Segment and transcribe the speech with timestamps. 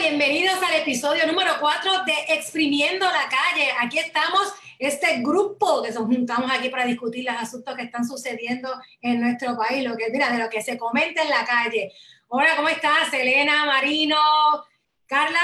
[0.00, 3.68] bienvenidos al episodio número 4 de Exprimiendo la Calle.
[3.82, 8.70] Aquí estamos, este grupo que nos juntamos aquí para discutir los asuntos que están sucediendo
[9.02, 11.92] en nuestro país, lo que, mira, de lo que se comenta en la calle.
[12.28, 13.12] Hola, ¿cómo estás?
[13.12, 14.16] Elena, Marino,
[15.04, 15.38] Carla.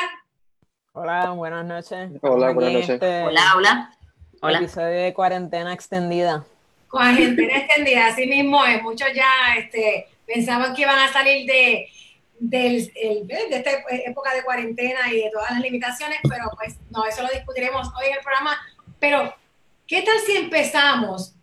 [0.92, 2.12] Hola, buenas noches.
[2.22, 2.88] Hola, buenas noches.
[2.88, 3.90] Este hola, hola.
[4.40, 4.58] Hola.
[4.58, 6.46] Episodio de cuarentena extendida.
[6.90, 8.82] Cuarentena extendida, así mismo es.
[8.82, 11.90] Muchos ya este, pensaban que iban a salir de
[12.38, 13.70] del, de esta
[14.04, 18.06] época de cuarentena y de todas las limitaciones, pero pues no, eso lo discutiremos hoy
[18.08, 18.56] en el programa.
[18.98, 19.34] Pero,
[19.86, 21.34] ¿qué tal si empezamos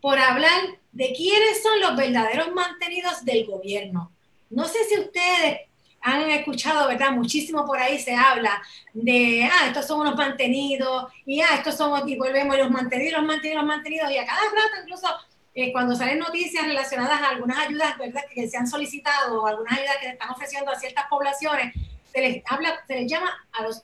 [0.00, 0.60] por hablar
[0.92, 4.12] de quiénes son los verdaderos mantenidos del gobierno?
[4.50, 5.60] No sé si ustedes
[6.00, 7.10] han escuchado, ¿verdad?
[7.10, 8.62] Muchísimo por ahí se habla
[8.94, 13.26] de, ah, estos son unos mantenidos, y ah, estos son, y volvemos, los mantenidos, los
[13.26, 15.08] mantenidos, los mantenidos, y a cada rato incluso
[15.56, 17.94] eh, cuando salen noticias relacionadas a algunas ayudas
[18.30, 21.74] que se han solicitado o algunas ayudas que se están ofreciendo a ciertas poblaciones,
[22.12, 23.82] se les, habla, se les llama a los,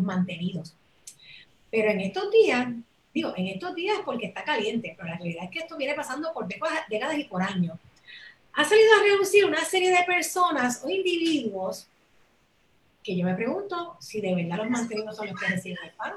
[0.00, 0.74] mantenidos.
[1.70, 2.68] Pero en estos días,
[3.12, 6.32] digo, en estos días porque está caliente, pero la realidad es que esto viene pasando
[6.32, 7.76] por décadas y por años.
[8.52, 11.88] Ha salido a reducir una serie de personas o individuos
[13.02, 16.12] que yo me pregunto si de verdad los mantenidos son los que reciben el pan,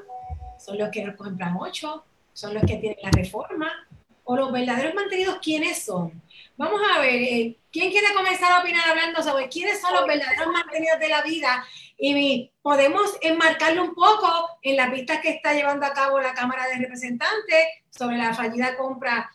[0.59, 3.87] son los que nos compran ocho, son los que tienen la reforma,
[4.27, 6.21] o los verdaderos mantenidos, ¿quiénes son?
[6.57, 10.47] Vamos a ver, eh, ¿quién quiere comenzar a opinar hablando sobre quiénes son los verdaderos
[10.47, 11.65] mantenidos de la vida?
[11.97, 14.27] Y podemos enmarcarlo un poco
[14.61, 18.75] en las vistas que está llevando a cabo la Cámara de Representantes sobre la fallida
[18.75, 19.31] compra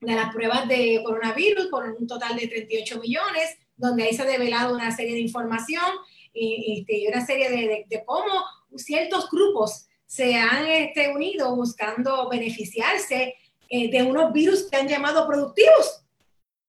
[0.00, 4.26] de las pruebas de coronavirus por un total de 38 millones, donde ahí se ha
[4.26, 5.84] develado una serie de información
[6.32, 8.42] y, este, una serie de, de, cómo
[8.74, 13.34] ciertos grupos se han este, unido buscando beneficiarse
[13.72, 16.02] eh, de unos virus que han llamado productivos.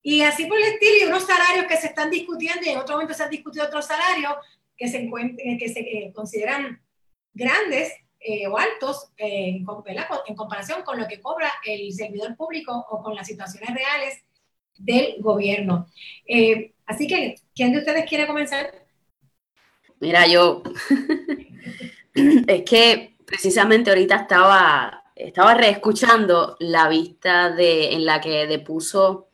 [0.03, 2.93] Y así por el estilo, y unos salarios que se están discutiendo, y en otro
[2.93, 4.33] momento se han discutido otros salarios
[4.77, 6.79] que se, eh, que se eh, consideran
[7.33, 7.91] grandes
[8.51, 9.65] o altos en,
[10.27, 14.23] en comparación con lo que cobra el servidor público o con las situaciones reales
[14.77, 15.87] del gobierno.
[16.85, 18.71] así que, ¿quién de ustedes quiere comenzar?
[19.99, 20.61] Mira, yo,
[22.13, 29.27] es que precisamente ahorita estaba estaba reescuchando la vista de, en la que depuso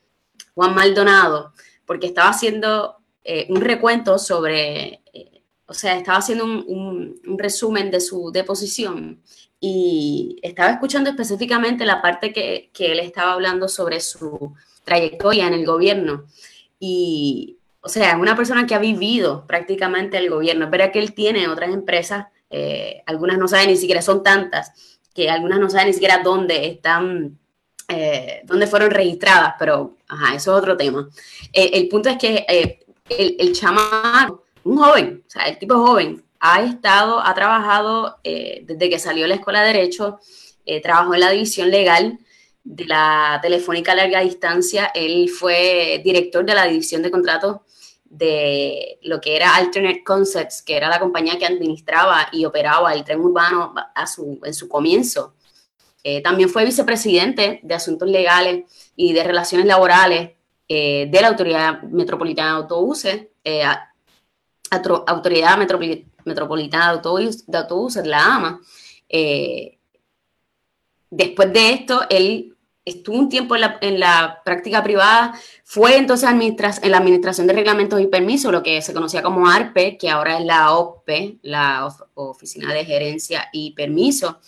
[0.56, 1.54] Juan Maldonado,
[1.86, 8.02] porque estaba haciendo eh, un recuento sobre, eh, o sea, estaba haciendo un, resumen de
[8.02, 9.22] su deposición
[9.60, 15.54] y estaba escuchando específicamente la parte que, que él estaba hablando sobre su trayectoria en
[15.54, 16.26] el gobierno.
[16.80, 20.66] Y, o sea, es una persona que ha vivido prácticamente el gobierno.
[20.66, 24.97] Es verdad que él tiene otras empresas, eh, algunas no saben ni siquiera son tantas,
[25.18, 27.40] que algunas no saben ni siquiera dónde están,
[27.88, 31.10] eh, dónde fueron registradas, pero ajá, eso es otro tema.
[31.52, 35.74] Eh, el punto es que eh, el, el chamaco, un joven, o sea, el tipo
[35.74, 40.20] joven, ha estado, ha trabajado desde que salió de la escuela de Derecho,
[40.84, 42.20] trabajó en la división legal
[42.64, 47.62] de la Telefónica a Larga Distancia, él fue director de la división de contratos
[48.10, 53.04] de lo que era Alternate Concepts, que era la compañía que administraba y operaba el
[53.04, 55.34] tren urbano a su, en su comienzo.
[56.04, 60.32] Eh, también fue vicepresidente de Asuntos Legales y de Relaciones Laborales
[60.68, 63.64] eh, de la Autoridad Metropolitana de Autobuses, eh,
[64.72, 68.62] Autoridad Metropolitana de Autobuses, la AMA.
[71.10, 72.57] después de esto, él
[72.88, 75.34] estuvo un tiempo en la, práctica privada,
[75.64, 79.98] fue entonces en la Administración de Reglamentos y Permisos, lo que se conocía como ARPE,
[79.98, 84.40] que ahora es la OPE, la Oficina de Gerencia y Permiso.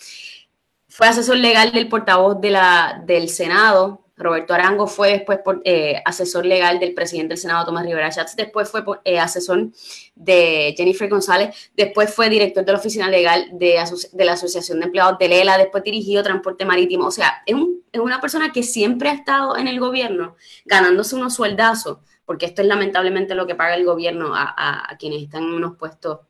[0.88, 6.44] Fue asesor legal del portavoz de la, del Senado, Roberto Arango fue después eh, asesor
[6.44, 9.70] legal del presidente del Senado, Tomás Rivera Schatz, después fue eh, asesor
[10.14, 13.76] de Jennifer González, después fue director de la oficina legal de,
[14.24, 17.06] la Asociación de Empleados de Lela, después dirigió Transporte Marítimo.
[17.06, 17.56] O sea, es,
[17.98, 20.36] una persona que siempre ha estado en el gobierno
[20.66, 25.44] ganándose unos sueldazos, porque esto es lamentablemente lo que paga el gobierno a, quienes están
[25.44, 26.20] en unos puestos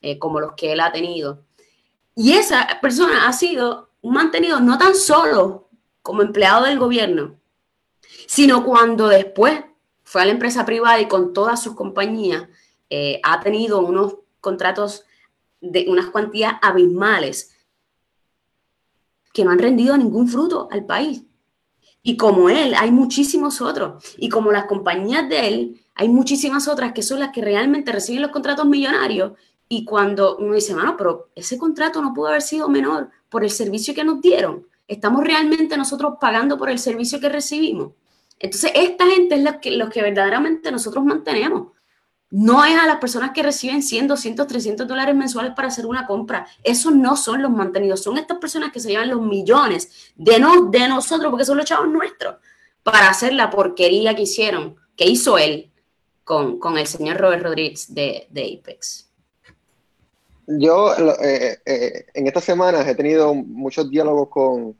[0.00, 1.42] eh, como los que él ha tenido.
[2.14, 5.68] Y esa persona ha sido mantenido no tan solo
[6.02, 7.36] como empleado del gobierno,
[8.32, 9.62] sino cuando después
[10.04, 12.48] fue a la empresa privada y con todas sus compañías
[12.88, 15.04] eh, ha tenido unos contratos
[15.60, 17.54] de unas cuantías abismales
[19.34, 21.24] que no han rendido ningún fruto al país.
[22.02, 24.02] Y como él, hay muchísimos otros.
[24.16, 28.22] Y como las compañías de él, hay muchísimas otras que son las que realmente reciben
[28.22, 29.32] los contratos millonarios.
[29.68, 33.50] Y cuando uno dice, bueno, pero ese contrato no pudo haber sido menor por el
[33.50, 34.66] servicio que nos dieron.
[34.88, 37.92] ¿Estamos realmente nosotros pagando por el servicio que recibimos?
[38.42, 41.68] Entonces, esta gente es la que, los que verdaderamente nosotros mantenemos.
[42.30, 46.06] no es a las personas que reciben 100, 200, 300 dólares mensuales para hacer una
[46.06, 46.46] compra.
[46.64, 50.70] Esos no son los mantenidos, son estas personas que se llevan los millones de, no,
[50.70, 52.36] de nosotros, porque son los chavos nuestros,
[52.82, 55.70] para hacer la porquería que hicieron, que hizo él
[56.24, 59.08] con, el señor Robert Rodríguez de, Apex.
[60.46, 64.74] Yo eh, eh, en estas semanas he tenido muchos diálogos con,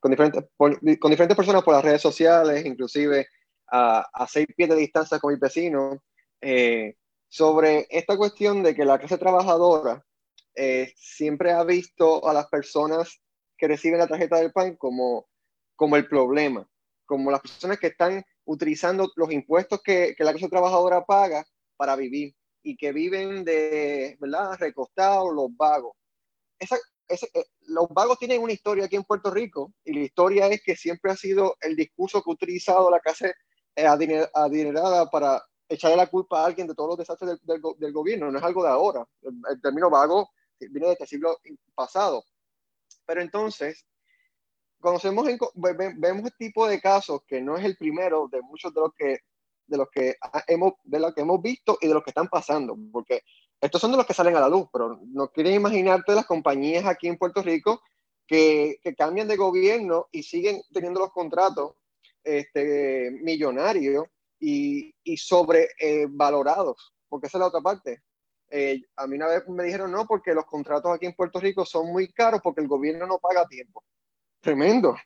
[0.00, 0.80] con, diferentes, con
[1.10, 3.28] diferentes personas por las redes sociales, inclusive
[3.70, 5.98] a, a seis pies de distancia con mis vecinos
[6.40, 6.96] eh,
[7.28, 10.04] sobre esta cuestión de que la clase trabajadora
[10.54, 13.20] eh, siempre ha visto a las personas
[13.56, 15.28] que reciben la tarjeta del PAN como,
[15.76, 16.68] como el problema,
[17.06, 21.44] como las personas que están utilizando los impuestos que, que la clase trabajadora paga
[21.76, 25.94] para vivir y que viven de, ¿verdad?, recostados, los vagos.
[26.58, 26.76] Esa,
[27.10, 30.76] eh, los vagos tienen una historia aquí en Puerto Rico y la historia es que
[30.76, 33.34] siempre ha sido el discurso que ha utilizado la clase
[33.76, 38.44] adinerada para echarle la culpa a alguien de todos los desastres del, gobierno, no es
[38.44, 39.06] algo de ahora.
[39.22, 40.28] El, término vago
[40.58, 41.38] viene de este siglo
[41.74, 42.24] pasado.
[43.06, 43.86] Pero entonces,
[44.80, 48.92] conocemos, vemos este tipo de casos que no es el primero de muchos de los
[48.94, 49.18] que
[49.66, 50.16] de los que
[50.48, 53.22] hemos de los que hemos visto y de los que están pasando, porque
[53.60, 56.86] estos son de los que salen a la luz, pero no quieres imaginarte las compañías
[56.86, 57.82] aquí en Puerto Rico
[58.26, 61.74] que, cambian de gobierno y siguen teniendo los contratos
[62.22, 64.06] este, millonarios
[64.38, 68.02] y, sobrevalorados, eh, porque esa es la otra parte.
[68.48, 71.64] Eh, a mí una vez me dijeron no, porque los contratos aquí en Puerto Rico
[71.64, 73.84] son muy caros porque el gobierno no paga tiempo.
[74.40, 74.96] Tremendo.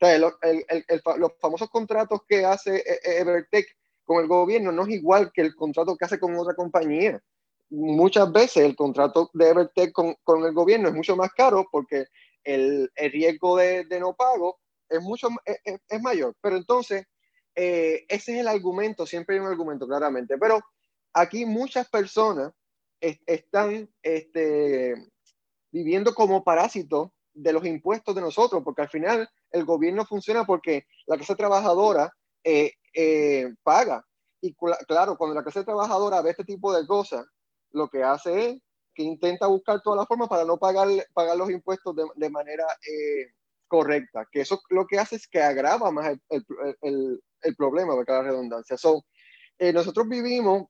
[0.00, 3.66] los famosos contratos que hace eh, Evertech
[4.02, 7.22] con el gobierno no es igual que el contrato que hace con otra compañía.
[7.70, 12.06] Muchas veces el contrato de Evertech con, con el gobierno es mucho más caro porque
[12.44, 14.58] el, el riesgo de, de, no pago
[14.88, 15.58] es mucho es,
[15.88, 16.34] es mayor.
[16.40, 17.06] Pero entonces
[17.54, 20.36] eh, ese es el argumento, siempre hay un argumento, claramente.
[20.38, 20.60] Pero
[21.12, 22.52] aquí muchas personas
[23.00, 24.94] están este,
[25.70, 30.86] viviendo como parásitos de los impuestos de nosotros, porque al final el gobierno funciona porque
[31.06, 32.12] la clase trabajadora
[32.42, 34.04] eh, eh, paga.
[34.40, 34.54] Y
[34.86, 37.26] claro, cuando la clase trabajadora ve este tipo de cosas,
[37.74, 38.62] lo que hace es
[38.94, 42.64] que intenta buscar todas las formas para no pagar, pagar los impuestos de, de manera
[43.68, 46.44] correcta, que eso lo que hace es que agrava más el,
[46.82, 48.76] el, el, problema, de cada redundancia.
[48.76, 49.04] So,
[49.58, 50.68] eh, nosotros vivimos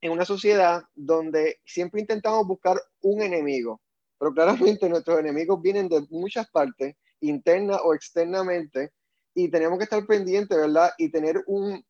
[0.00, 3.80] en una sociedad donde siempre intentamos buscar un enemigo,
[4.18, 8.92] pero claramente nuestros enemigos vienen de muchas partes, interna o externamente,
[9.34, 10.90] y tenemos que estar pendientes, ¿verdad?
[10.98, 11.84] Y tener un,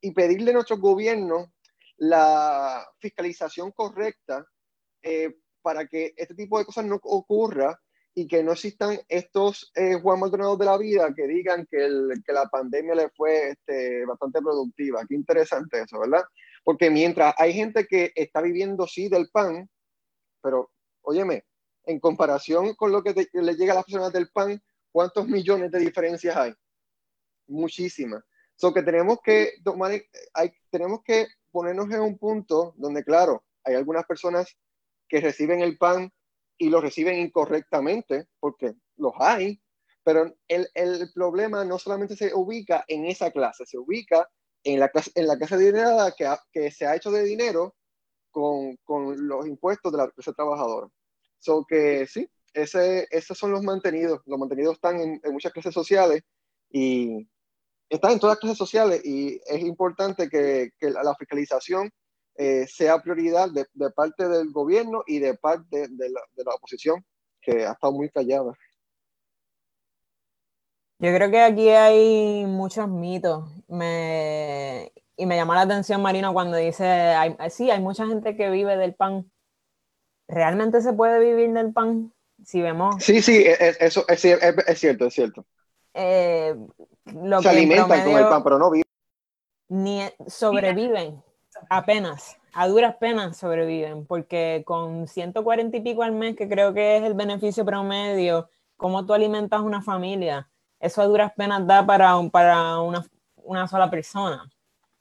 [0.00, 1.53] y pedirle a nuestro gobierno
[1.96, 4.46] la fiscalización correcta
[5.02, 7.80] eh, para que este tipo de cosas no ocurra
[8.14, 12.22] y que no existan estos eh, Juan Maldonado de la vida que digan que, el,
[12.24, 15.04] que la pandemia le fue este, bastante productiva.
[15.08, 16.22] Qué interesante eso, ¿verdad?
[16.62, 19.68] Porque mientras hay gente que está viviendo sí del pan,
[20.40, 20.70] pero
[21.02, 21.44] óyeme,
[21.86, 24.62] en comparación con lo que le llega a las personas del pan,
[24.92, 26.54] ¿cuántos millones de diferencias hay?
[27.48, 28.22] Muchísimas.
[28.56, 29.92] So que tenemos que tomar,
[30.70, 34.58] tenemos que ponernos en un punto donde, claro, hay algunas personas
[35.08, 36.10] que reciben el pan
[36.58, 39.62] y lo reciben incorrectamente, porque los hay,
[40.02, 44.28] pero el, el, problema no solamente se ubica en esa clase, se ubica
[44.64, 47.76] en la clase, en la clase dinero que, que se ha hecho de dinero
[48.32, 50.88] con, con los impuestos de la clase trabajadora.
[51.38, 54.22] So que sí, ese, esos son los mantenidos.
[54.26, 56.22] Los mantenidos están en muchas clases sociales
[56.68, 57.28] y
[57.94, 61.90] están en todas las clases sociales y es importante que, que la fiscalización
[62.36, 67.04] eh, sea prioridad de, parte del gobierno y de parte de la, oposición,
[67.40, 68.52] que ha estado muy callada.
[70.98, 73.44] Yo creo que aquí hay muchos mitos.
[73.68, 78.50] Me, y me llama la atención, Marino, cuando dice, hay, sí, hay mucha gente que
[78.50, 79.30] vive del pan.
[80.26, 82.12] ¿Realmente se puede vivir del pan?
[82.44, 82.96] Si vemos...
[82.98, 85.46] Sí, sí, eso es, cierto, es cierto.
[85.94, 86.54] Eh,
[87.40, 88.84] se alimentan con el pan, pero no viven.
[89.68, 91.22] Ni sobreviven
[91.70, 96.96] apenas, a duras penas sobreviven, porque con 140 y pico al mes, que creo que
[96.96, 100.48] es el beneficio promedio, ¿cómo tú alimentas una familia?
[100.80, 103.04] Eso a duras penas da para, para una,
[103.36, 104.50] una sola persona.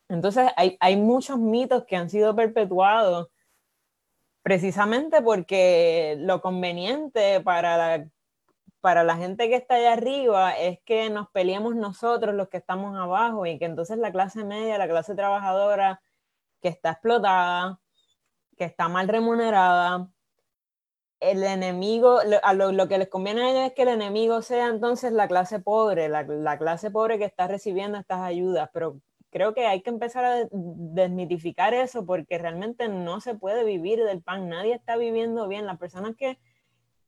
[0.08, 3.30] Entonces, hay, hay muchos mitos que han sido perpetuados
[4.44, 8.08] precisamente porque lo conveniente para la,
[8.84, 12.98] para la gente que está allá arriba es que nos peleemos nosotros los que estamos
[12.98, 16.02] abajo y que entonces la clase media, la clase trabajadora,
[16.62, 17.80] que está explotada,
[18.58, 20.10] que está mal remunerada.
[21.22, 25.14] El enemigo, a lo, que les conviene a ellos es que el enemigo sea entonces
[25.14, 29.00] la clase pobre, la, clase pobre que está recibiendo estas ayudas, pero
[29.30, 34.22] creo que hay que empezar a desmitificar eso porque realmente no se puede vivir del
[34.22, 35.68] pan, nadie está viviendo bien.
[35.68, 36.38] Las personas que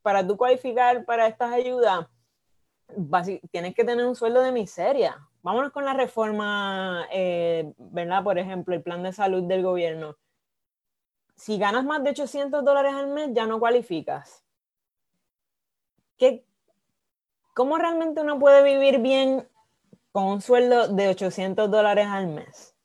[0.06, 2.06] para tú cualificar para estas ayudas,
[3.50, 5.18] tienes que tener un sueldo de miseria.
[5.42, 8.22] Vámonos con la reforma, eh, ¿verdad?
[8.22, 10.16] Por ejemplo, el plan de salud del gobierno.
[11.34, 14.44] Si ganas más de 800 dólares al mes, ya no cualificas.
[16.16, 16.46] ¿Qué,
[17.52, 19.48] ¿Cómo realmente uno puede vivir bien
[20.12, 22.76] con un sueldo de 800 dólares al mes?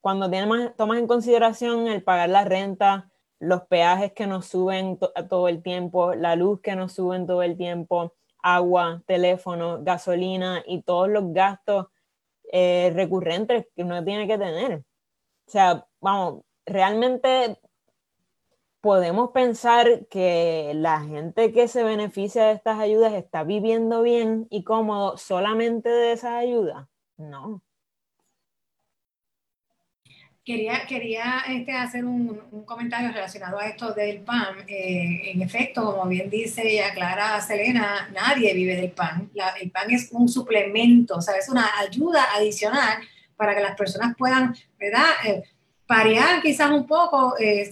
[0.00, 3.10] Cuando tienes tomas en consideración el pagar la renta,
[3.44, 4.98] los peajes que nos suben
[5.28, 10.82] todo el tiempo, la luz que nos suben todo el tiempo, agua, teléfono, gasolina y
[10.82, 11.86] todos los gastos
[12.52, 14.84] eh, recurrentes que uno tiene que tener.
[15.46, 17.58] O sea, vamos, realmente
[18.80, 24.62] podemos pensar que la gente que se beneficia de estas ayudas está viviendo bien y
[24.62, 26.86] cómodo solamente de esas ayudas.
[27.16, 27.62] No.
[30.44, 34.56] Quería, quería este, hacer un, comentario relacionado a esto del PAN.
[34.68, 39.30] Eh, en efecto, como bien dice y aclara Selena, nadie vive del PAN.
[39.58, 42.98] el PAN es un suplemento, o sea, es una ayuda adicional
[43.36, 45.06] para que las personas puedan, ¿verdad?
[45.24, 45.44] Eh,
[45.86, 47.70] parear quizás un poco, eh,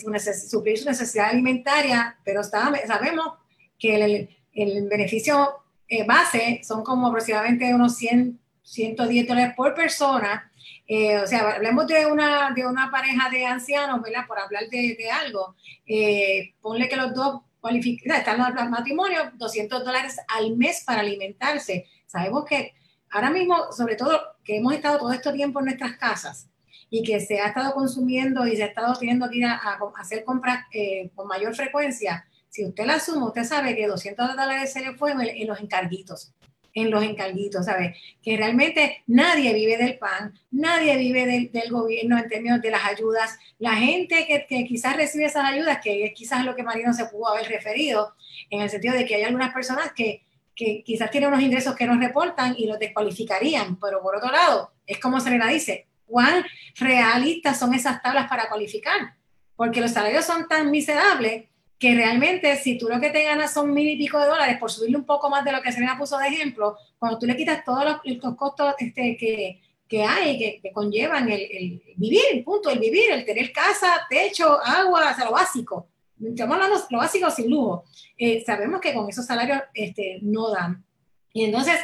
[0.48, 3.34] suplir su necesidad alimentaria, pero sabemos
[3.78, 5.62] que el, beneficio
[6.06, 10.50] base son como aproximadamente unos 100, 110 dólares por persona
[10.94, 14.26] eh, o sea, hablemos de una, de una pareja de ancianos, ¿verdad?
[14.28, 15.56] Por hablar de, de algo.
[15.86, 21.00] Eh, ponle que los dos cualifican, están en el matrimonio, 200 dólares al mes para
[21.00, 21.86] alimentarse.
[22.04, 22.74] Sabemos que
[23.10, 26.50] ahora mismo, sobre todo, que hemos estado todo este tiempo en nuestras casas
[26.90, 30.24] y que se ha estado consumiendo y se ha estado teniendo que ir a, hacer
[30.24, 34.82] compras eh, con mayor frecuencia, si usted la suma, usted sabe que 200 dólares se
[34.82, 36.34] le fue en los encarguitos
[36.74, 37.96] en los encarguitos, ¿sabes?
[38.22, 43.38] Que realmente nadie vive del PAN, nadie vive del, gobierno en términos de las ayudas.
[43.58, 47.28] La gente que, quizás recibe esas ayudas, que es quizás lo que Marino se pudo
[47.28, 48.14] haber referido,
[48.50, 50.24] en el sentido de que hay algunas personas que,
[50.54, 54.72] que quizás tienen unos ingresos que no reportan y los descualificarían, pero por otro lado,
[54.86, 56.44] es como Selena dice, ¿cuán
[56.76, 59.14] realistas son esas tablas para cualificar?
[59.56, 61.44] Porque los salarios son tan miserables
[61.82, 64.70] que realmente si tú lo que te ganas son mil y pico de dólares, por
[64.70, 67.64] subirle un poco más de lo que Serena puso de ejemplo, cuando tú le quitas
[67.64, 73.24] todos los, costos este, que, que hay, que, conllevan el, vivir, punto, el vivir, el
[73.24, 75.88] tener casa, techo, agua, o sea, lo básico.
[76.24, 77.82] Estamos hablando lo básico sin lujo.
[78.16, 80.84] Eh, sabemos que con esos salarios este, no dan.
[81.32, 81.80] Y entonces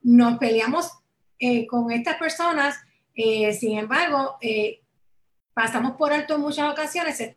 [0.00, 0.92] nos peleamos
[1.38, 2.74] eh, con estas personas,
[3.14, 4.38] eh, sin embargo,
[5.54, 7.36] pasamos por alto en muchas ocasiones este,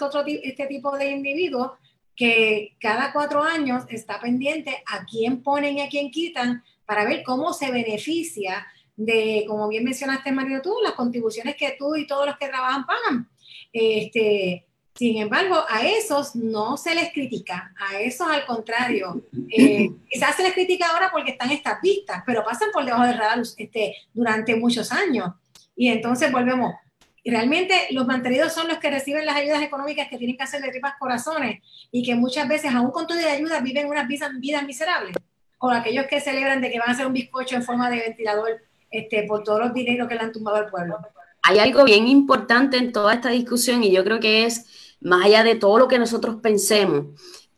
[0.00, 1.76] otro, este tipo de individuo
[2.16, 7.22] que cada cuatro años está pendiente a quién ponen y a quién quitan para ver
[7.22, 12.26] cómo se beneficia de, como bien mencionaste, Mario, tú, las contribuciones que tú y todos
[12.26, 13.28] los que trabajan pagan.
[13.72, 19.24] Este, sin embargo, a esos no se les critica, a esos al contrario.
[19.48, 23.18] Eh, quizás se les critica ahora porque están estas vistas, pero pasan por debajo del
[23.18, 25.30] radar este, durante muchos años.
[25.74, 26.74] Y entonces volvemos,
[27.26, 30.60] y realmente los mantenidos son los que reciben las ayudas económicas que tienen que hacer
[30.60, 34.30] de tripas corazones y que muchas veces, aún con todo de ayuda, viven unas vidas,
[34.66, 35.16] miserables.
[35.58, 38.62] O aquellos que celebran de que van a hacer un bizcocho en forma de ventilador
[38.90, 40.98] este, por todos los dineros que le han tumbado al pueblo.
[41.42, 45.44] Hay algo bien importante en toda esta discusión y yo creo que es, más allá
[45.44, 47.06] de todo lo que nosotros pensemos,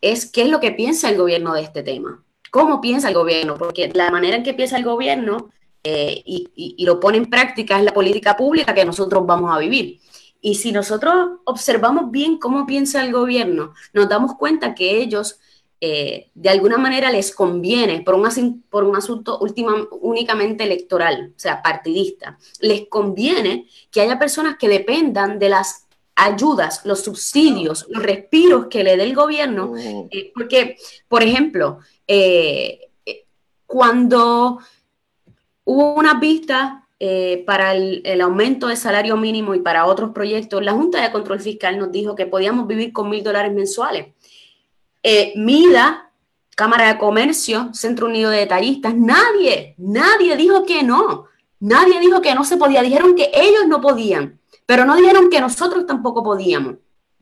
[0.01, 2.23] es qué es lo que piensa el gobierno de este tema.
[2.53, 3.57] ¿Cómo piensa el gobierno?
[3.57, 5.51] Porque la manera en que piensa el gobierno
[5.89, 10.01] eh, y, lo pone en práctica es la política pública que nosotros vamos a vivir.
[10.41, 15.39] Y si nosotros observamos bien cómo piensa el gobierno, nos damos cuenta que ellos
[15.81, 21.39] eh, de alguna manera les conviene, por un, por un asunto última, únicamente electoral, o
[21.39, 28.03] sea, partidista, les conviene que haya personas que dependan de las ayudas, los subsidios, los
[28.03, 30.09] respiros que le dé el gobierno, oh.
[30.11, 31.79] eh, porque, por ejemplo,
[33.67, 34.59] cuando
[35.69, 40.63] Hubo una vista eh, para el, aumento de salario mínimo y para otros proyectos.
[40.63, 44.15] La Junta de Control Fiscal nos dijo que podíamos vivir con mil dólares mensuales.
[45.03, 46.13] Eh, MIDA,
[46.55, 51.25] Cámara de Comercio, Centro Unido de Detallistas, nadie, nadie dijo que no.
[51.59, 52.81] Nadie dijo que no se podía.
[52.81, 56.77] Dijeron que ellos no podían, pero no dijeron que nosotros tampoco podíamos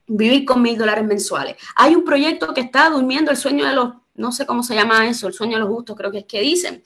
[0.07, 1.57] vivir con mil dólares mensuales.
[1.77, 5.09] Hay un proyecto que está durmiendo el sueño de los, no sé cómo se llama
[5.09, 6.83] eso, el sueño de los justos, creo que es que dicen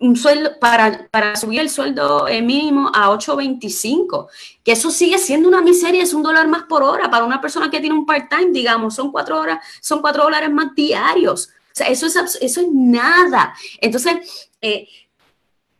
[0.00, 4.28] un sueldo para, para subir el sueldo eh, mínimo a 8.25,
[4.62, 7.70] que eso sigue siendo una miseria, es un dólar más por hora para una persona
[7.70, 11.48] que tiene un part-time, digamos, son cuatro horas, son cuatro dólares más diarios.
[11.48, 13.54] O sea, eso es, eso es nada.
[13.80, 14.88] Entonces, eh,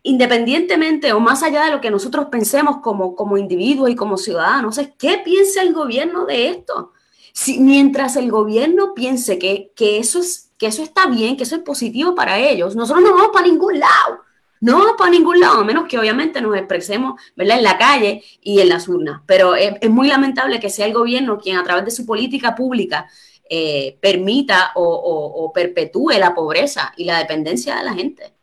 [0.03, 4.79] independientemente o más allá de lo que nosotros pensemos como, como individuos y como ciudadanos,
[4.97, 6.93] qué piensa el gobierno de esto.
[7.33, 11.55] Si, mientras el gobierno piense que, que, eso es, que eso está bien, que eso
[11.55, 14.19] es positivo para ellos, nosotros no vamos para ningún lado.
[14.61, 17.59] No vamos para ningún lado, a menos que obviamente nos expresemos ¿verdad?
[17.59, 19.21] en la calle y en las urnas.
[19.25, 22.55] Pero es, es muy lamentable que sea el gobierno quien a través de su política
[22.55, 23.09] pública
[23.49, 28.33] eh, permita o, o, perpetúe la pobreza y la dependencia de la gente.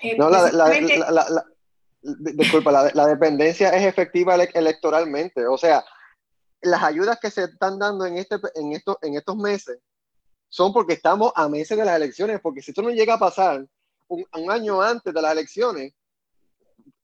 [0.00, 0.68] Eh, no, la, la,
[1.10, 1.44] la,
[2.02, 5.44] disculpa, la, dependencia es efectiva electoralmente.
[5.48, 5.84] O sea,
[6.60, 9.80] las ayudas que se están dando en, este, en, estos, en estos meses
[10.52, 13.66] son porque estamos a meses de las elecciones, porque si esto no llega a pasar
[14.08, 15.94] un, un año antes de las elecciones,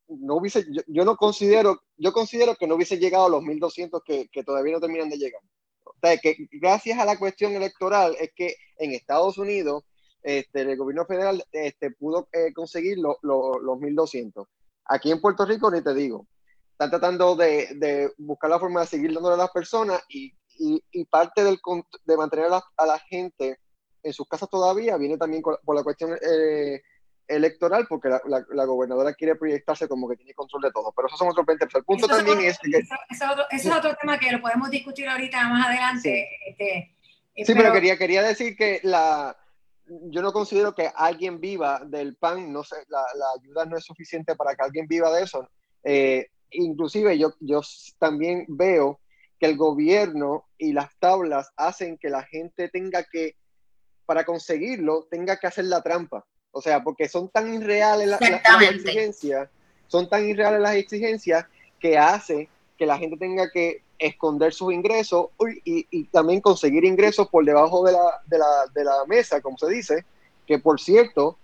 [0.07, 4.27] no hubiese, yo, no considero, yo considero que no hubiese llegado a los 1.200 que,
[4.29, 5.41] que todavía no terminan de llegar
[6.21, 9.83] que gracias a la cuestión electoral es que en Estados Unidos
[10.21, 14.45] este, el gobierno federal este, pudo eh, conseguir los 1.200.
[14.85, 16.25] Aquí en Puerto Rico ni te digo.
[16.71, 20.83] Están tratando de, de buscar la forma de seguir dándole a las personas y, y,
[20.91, 21.59] y parte del,
[22.05, 23.59] de mantener a la, a la, gente
[24.03, 26.81] en sus casas todavía viene también por la cuestión eh,
[27.29, 30.91] electoral porque la, la, gobernadora quiere proyectarse como que tiene control de todo.
[30.95, 32.77] Pero eso son otros 20 El punto también es que...
[32.77, 36.27] Eso, es otro, eso, es otro, tema que lo podemos discutir ahorita más adelante.
[36.27, 36.95] Sí, este,
[37.35, 39.37] eh, sí pero, quería, quería decir que la...
[39.85, 43.83] Yo no considero que alguien viva del PAN, no sé, la, la ayuda no es
[43.83, 45.49] suficiente para que alguien viva de eso.
[45.83, 47.61] Eh, inclusive yo, yo
[47.97, 48.99] también veo
[49.39, 53.35] que el gobierno y las tablas hacen que la gente tenga que,
[54.05, 56.25] para conseguirlo, tenga que hacer la trampa.
[56.51, 59.49] O sea, porque son tan irreales las, exigencias,
[59.87, 61.45] son tan irreales las exigencias
[61.79, 65.27] que hace que la gente tenga que esconder sus ingresos
[65.65, 69.57] y, y también conseguir ingresos por debajo de la, de, la, de la, mesa, como
[69.57, 70.05] se dice,
[70.47, 71.37] que por cierto,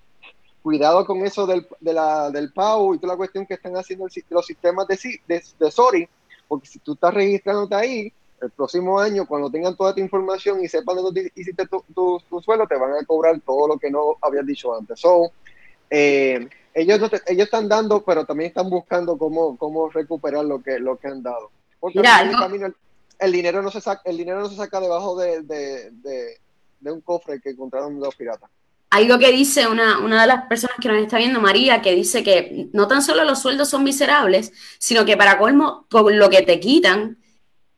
[0.64, 4.08] cuidado con eso del, de la, del PAU y toda la cuestión que están haciendo
[4.30, 6.10] los sistemas de, de, de SORI,
[6.48, 10.68] porque si tú estás registrándote ahí, el próximo año, cuando tengan toda tu información y
[10.68, 14.46] sepan dónde hiciste tu, tu, suelo, te van a cobrar todo lo que no habías
[14.46, 15.00] dicho antes.
[15.00, 15.32] So,
[15.90, 20.98] eh, ellos, ellos están dando, pero también están buscando cómo, cómo recuperar lo que, lo
[20.98, 21.50] que han dado.
[21.80, 22.02] Porque
[23.20, 25.92] el, dinero no se saca, el dinero no se saca debajo de, de,
[26.82, 28.50] de, un cofre que encontraron los piratas.
[28.90, 32.24] Algo que dice una, una de las personas que nos está viendo, María, que dice
[32.24, 36.44] que no tan solo los sueldos son miserables, sino que para colmo, con lo que
[36.44, 37.18] te quitan,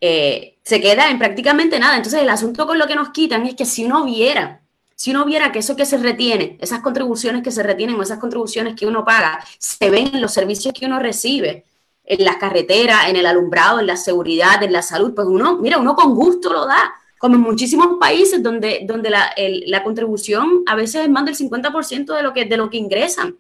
[0.02, 1.96] eh, se queda en prácticamente nada.
[1.96, 4.62] Entonces, el asunto con lo que nos quitan es que si uno viera,
[4.96, 8.20] si uno viera que eso que se retiene, esas contribuciones que se retienen o esas
[8.20, 11.66] contribuciones que uno paga, se ven en los servicios que uno recibe,
[12.04, 15.78] en las carreteras, en el alumbrado, en la seguridad, en la salud, pues uno, mira,
[15.78, 16.94] uno con gusto lo da.
[17.18, 19.34] Como en muchísimos países donde, donde la,
[19.66, 23.36] la contribución a veces es más del 50% de lo, que, de lo que ingresan,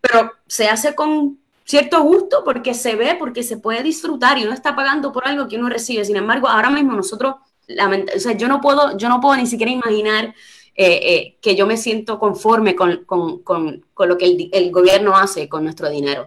[0.00, 4.52] pero se hace con cierto gusto porque se ve, porque se puede disfrutar y uno
[4.52, 6.04] está pagando por algo que uno recibe.
[6.04, 7.36] Sin embargo, ahora mismo nosotros,
[7.68, 10.34] o sea, yo no puedo, yo no puedo ni siquiera imaginar
[10.74, 14.70] eh, eh, que yo me siento conforme con, con, con, con lo que el, el,
[14.72, 16.26] gobierno hace con nuestro dinero.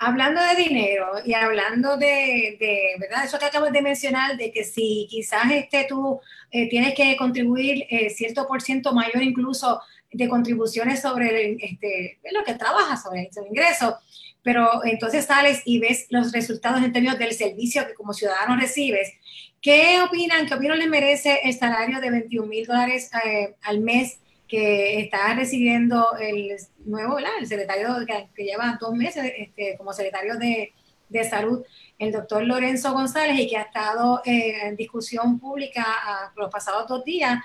[0.00, 3.24] Hablando de dinero y hablando de, de, ¿verdad?
[3.24, 7.86] Eso que acabas de mencionar, de que si quizás este, tú eh, tienes que contribuir
[8.14, 9.80] cierto por ciento mayor incluso
[10.10, 13.98] de contribuciones sobre este, lo que trabajas, sobre el ingreso,
[14.42, 19.12] pero entonces sales y ves los resultados en términos del servicio que como ciudadano recibes.
[19.60, 20.46] ¿Qué opinan?
[20.46, 25.34] ¿Qué opinión les merece el salario de 21 mil dólares eh, al mes que está
[25.34, 26.56] recibiendo el
[26.86, 30.72] nuevo, el secretario que, lleva dos meses este, como secretario de,
[31.08, 31.62] de, salud,
[31.98, 36.88] el doctor Lorenzo González, y que ha estado eh, en discusión pública uh, los pasados
[36.88, 37.38] dos días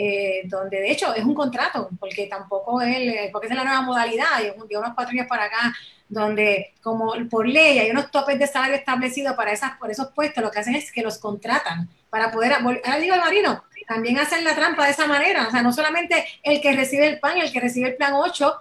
[0.00, 3.82] eh, donde de hecho es un contrato, porque tampoco él, eh, porque es la nueva
[3.82, 5.74] modalidad, y de unos cuatro años para acá,
[6.08, 10.44] donde como por ley hay unos topes de salario establecidos para esas, por esos puestos,
[10.44, 14.44] lo que hacen es que los contratan para poder, ahora digo el marino, también hacen
[14.44, 17.52] la trampa de esa manera, o sea, no solamente el que recibe el PAN, el
[17.52, 18.54] que recibe el plan 8,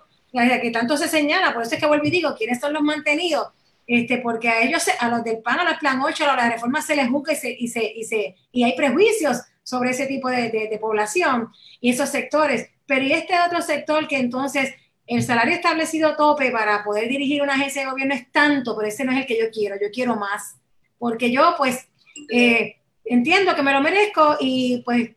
[0.62, 3.50] que tanto se señala, por eso es que vuelvo y digo, ¿quiénes son los mantenidos?
[3.86, 6.82] Este, porque a ellos, a los del PAN, a los plan 8, a la reforma
[6.82, 10.30] se les juzga y, se, y, se, y, se, y hay prejuicios sobre ese tipo
[10.30, 11.50] de, de, población
[11.82, 12.70] y esos sectores.
[12.86, 14.74] Pero y este otro sector que entonces
[15.08, 19.06] el salario establecido tope para poder dirigir una agencia de gobierno es tanto, pero ese
[19.06, 20.56] no es el que yo quiero, yo quiero más.
[20.98, 21.88] Porque yo pues
[22.32, 22.77] eh,
[23.10, 25.12] entiendo que me lo merezco y pues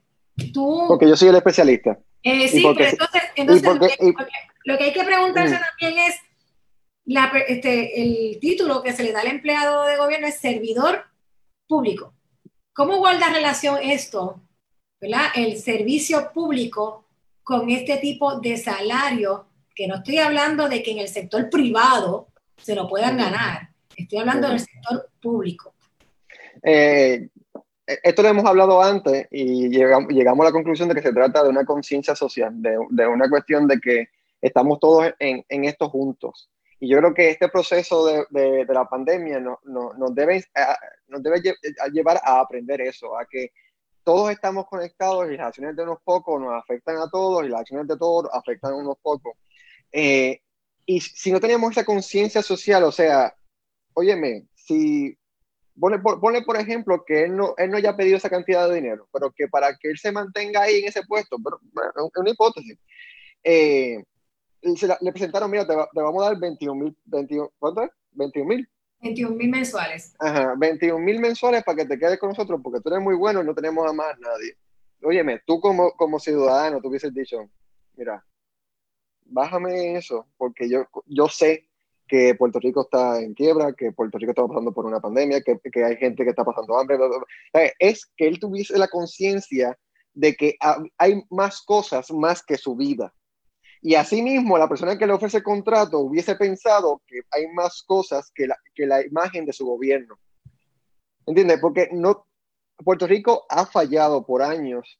[0.52, 0.84] tú...
[0.88, 1.98] Porque yo soy el especialista.
[2.22, 3.62] Eh, sí, pero entonces, entonces
[4.64, 5.60] lo, que, hay que preguntarse mm.
[5.60, 6.16] también es,
[7.06, 11.04] la, este, el título que se le da al empleado de gobierno es servidor
[11.66, 12.14] público.
[12.74, 14.42] ¿Cómo guarda relación esto,
[15.00, 15.26] ¿verdad?
[15.34, 17.06] el servicio público
[17.42, 22.28] con este tipo de salario que no estoy hablando de que en el sector privado
[22.56, 25.74] se lo puedan ganar, estoy hablando del sector público.
[26.62, 27.28] Eh,
[28.02, 31.42] esto lo hemos hablado antes y llegamos, llegamos, a la conclusión de que se trata
[31.42, 34.08] de una conciencia social, de, de, una cuestión de que
[34.40, 36.50] estamos todos en, en, esto juntos.
[36.78, 40.44] Y yo creo que este proceso de, de, de la pandemia no, no, nos, debe,
[41.08, 41.42] nos debe
[41.92, 43.52] llevar a aprender eso, a que
[44.02, 47.60] todos estamos conectados y las acciones de unos pocos nos afectan a todos y las
[47.60, 49.34] acciones de todos afectan a unos pocos.
[49.92, 50.40] Eh,
[50.86, 53.34] y si no tenemos esa conciencia social, o sea,
[53.94, 55.16] óyeme, si
[55.80, 59.08] pone, pone, por ejemplo que él no, él no haya pedido esa cantidad de dinero,
[59.12, 62.78] pero que para que él se mantenga ahí en ese puesto, pero es una hipótesis,
[63.42, 64.04] eh,
[64.76, 67.90] se la, le presentaron, mira, te, te, vamos a dar 21 mil, 21, ¿cuánto es?
[68.12, 68.68] 21 mil.
[69.00, 70.14] 21 mil mensuales.
[70.18, 73.42] Ajá, 21 mil mensuales para que te quedes con nosotros, porque tú eres muy bueno
[73.42, 74.56] y no tenemos a más nadie.
[75.02, 77.48] Óyeme, tú como, como ciudadano, tú hubieses dicho,
[77.96, 78.22] mira,
[79.24, 81.69] bájame eso, porque yo, yo sé
[82.10, 85.58] que Puerto Rico está en quiebra, que Puerto Rico está pasando por una pandemia, que,
[85.70, 86.98] que hay gente que está pasando hambre.
[87.78, 89.78] Es que él tuviese la conciencia
[90.12, 90.56] de que
[90.98, 93.14] hay más cosas más que su vida.
[93.80, 98.48] Y asimismo, la persona que le ofrece contrato hubiese pensado que hay más cosas que
[98.48, 100.18] la, que la imagen de su gobierno.
[101.26, 101.60] ¿Entiendes?
[101.60, 102.26] Porque no,
[102.84, 104.98] Puerto Rico ha fallado por años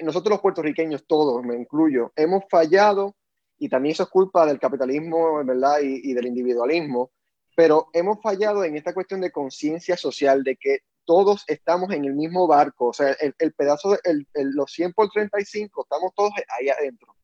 [0.00, 3.16] nosotros los puertorriqueños, todos, me incluyo, hemos fallado
[3.60, 5.80] y también eso es culpa del capitalismo, ¿verdad?
[5.82, 7.12] Y, y del individualismo,
[7.54, 12.14] pero hemos fallado en esta cuestión de conciencia social, de que todos estamos en el
[12.14, 16.14] mismo barco, o sea, el, el pedazo, de, el, el, los 100 por 35, estamos
[16.14, 17.14] todos ahí adentro.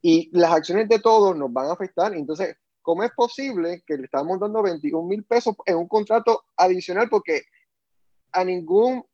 [0.00, 2.14] Y las acciones de todos nos van a afectar.
[2.14, 7.08] Entonces, ¿cómo es posible que le estamos dando 21 mil pesos en un contrato adicional?
[7.08, 7.42] Porque
[8.30, 9.04] a ningún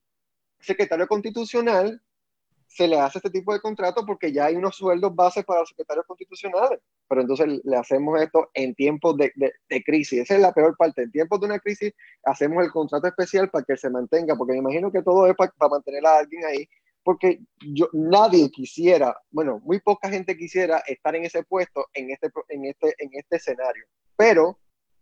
[0.61, 2.03] secretario constitucional
[2.69, 5.71] se le hace este tipo de contrato porque ya hay unos sueldos bases para los
[5.71, 6.79] secretarios constitucionales.
[7.09, 10.21] Pero entonces le hacemos esto en tiempos de, de, crisis.
[10.21, 11.03] Esa es la peor parte.
[11.03, 11.93] En tiempos de una crisis
[12.25, 15.51] hacemos el contrato especial para que se mantenga, porque me imagino que todo es para,
[15.53, 16.69] para mantener a alguien ahí,
[17.03, 17.41] porque
[17.73, 22.67] yo, nadie quisiera, bueno, muy poca gente quisiera estar en ese puesto en este, en
[22.67, 23.85] este, en este escenario.
[24.15, 24.59] Pero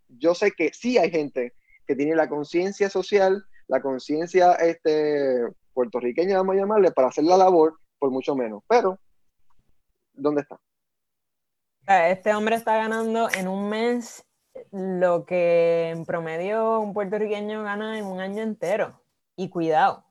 [0.09, 1.53] yo sé que sí hay gente
[1.85, 5.41] que tiene la conciencia social, la conciencia este,
[5.77, 8.63] puertorriqueña, vamos a llamarle, para hacer la labor por mucho menos.
[8.67, 8.99] Pero,
[10.15, 10.59] ¿dónde está?
[11.87, 14.25] Este hombre está ganando en un mes
[14.73, 19.01] lo que en promedio un puertorriqueño gana en un año entero.
[19.37, 20.05] Y cuidado,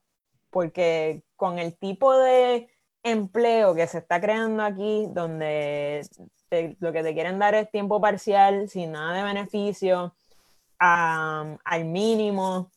[0.50, 2.70] porque con el tipo de
[3.02, 6.06] empleo que se está creando aquí, donde
[6.48, 10.14] te, lo que te quieren dar es tiempo parcial, sin nada de beneficio,
[10.78, 12.70] al mínimo,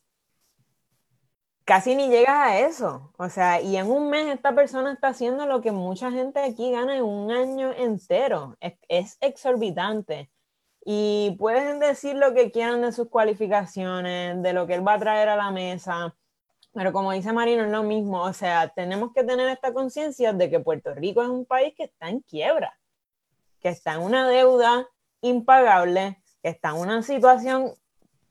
[1.69, 3.13] casi ni llegas a eso.
[3.19, 6.71] O sea, y en un mes esta persona está haciendo lo que mucha gente aquí
[6.71, 8.57] gana en un año entero.
[8.87, 10.31] Es, exorbitante.
[10.83, 14.99] Y pueden decir lo que quieran de sus cualificaciones, de lo que él va a
[14.99, 16.15] traer a la mesa.
[16.73, 18.23] Pero como dice Marino, es lo mismo.
[18.23, 21.83] O sea, tenemos que tener esta conciencia de que Puerto Rico es un país que
[21.83, 22.79] está en quiebra,
[23.59, 24.87] que está en una deuda
[25.21, 27.73] impagable, que está en una situación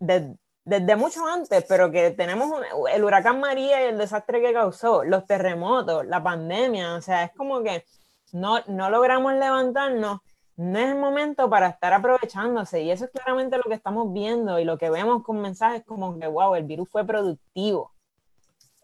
[0.01, 0.35] de,
[0.69, 2.53] desde mucho antes, pero que tenemos
[2.93, 7.33] el huracán María y el desastre que causó, los terremotos, la pandemia, o sea, es
[7.33, 7.87] como que
[8.33, 10.21] no, no logramos levantarnos,
[10.57, 14.59] no es el momento para estar aprovechándose y eso es claramente lo que estamos viendo
[14.59, 17.93] y lo que vemos con mensajes como que, wow, el virus fue productivo.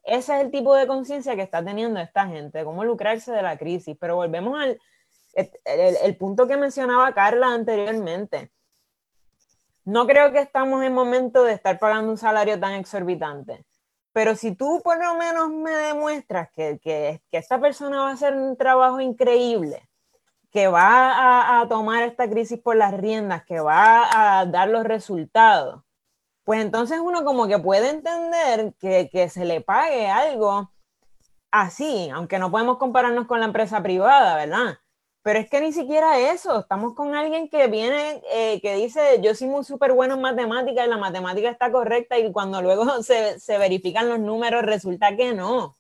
[0.05, 3.59] Ese es el tipo de conciencia que está teniendo esta gente, cómo lucrarse de la
[3.59, 4.79] crisis, pero volvemos al
[5.35, 8.53] el, punto que mencionaba Carla anteriormente
[9.85, 13.65] no creo que estamos en momento de estar pagando un salario tan exorbitante.
[14.13, 18.35] Pero si tú por lo menos me demuestras que, que, esta persona va a hacer
[18.35, 19.89] un trabajo increíble,
[20.51, 24.85] que va a, a, tomar esta crisis por las riendas, que va a dar los
[24.85, 25.83] resultados,
[26.45, 30.71] pues entonces uno como que puede entender que, que se le pague algo
[31.51, 34.79] así, aunque no podemos compararnos con la empresa privada, ¿verdad?
[35.25, 39.35] Pero es que ni siquiera eso, estamos con alguien que viene, eh, que dice, yo
[39.35, 43.41] soy muy súper bueno en matemáticas y la matemática está correcta y cuando luego se,
[43.41, 45.79] se, verifican los números resulta que no.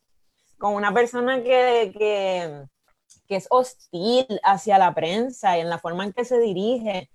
[0.56, 2.64] Con una persona que, que,
[3.28, 7.10] que es hostil hacia la prensa y en la forma en que se dirige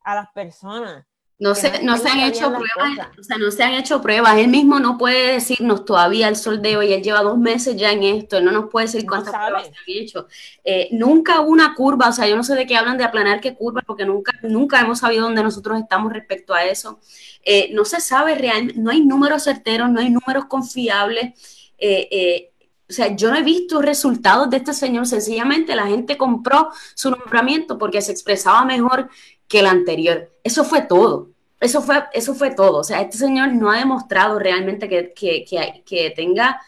[0.00, 1.04] a las personas.
[1.36, 4.38] No se, no se han hecho pruebas, o sea, no se han hecho pruebas.
[4.38, 7.90] Él mismo no puede decirnos todavía el sol de hoy, él lleva dos meses ya
[7.90, 10.28] en esto, él no nos puede decir cuántas no pruebas se han hecho.
[10.62, 13.40] Eh, nunca hubo una curva, o sea, yo no sé de qué hablan de aplanar
[13.40, 17.00] qué curva, porque nunca, nunca hemos sabido dónde nosotros estamos respecto a eso.
[17.42, 21.72] Eh, no se sabe realmente, no hay números certeros, no hay números confiables.
[21.78, 22.52] Eh,
[22.88, 25.06] o sea, yo no he visto resultados de este señor.
[25.06, 29.08] Sencillamente la gente compró su nombramiento porque se expresaba mejor
[29.48, 30.30] que el anterior.
[30.42, 31.30] Eso fue todo.
[31.60, 32.78] Eso fue, eso fue todo.
[32.78, 36.60] O sea, este señor no ha demostrado realmente que, que, que, tenga,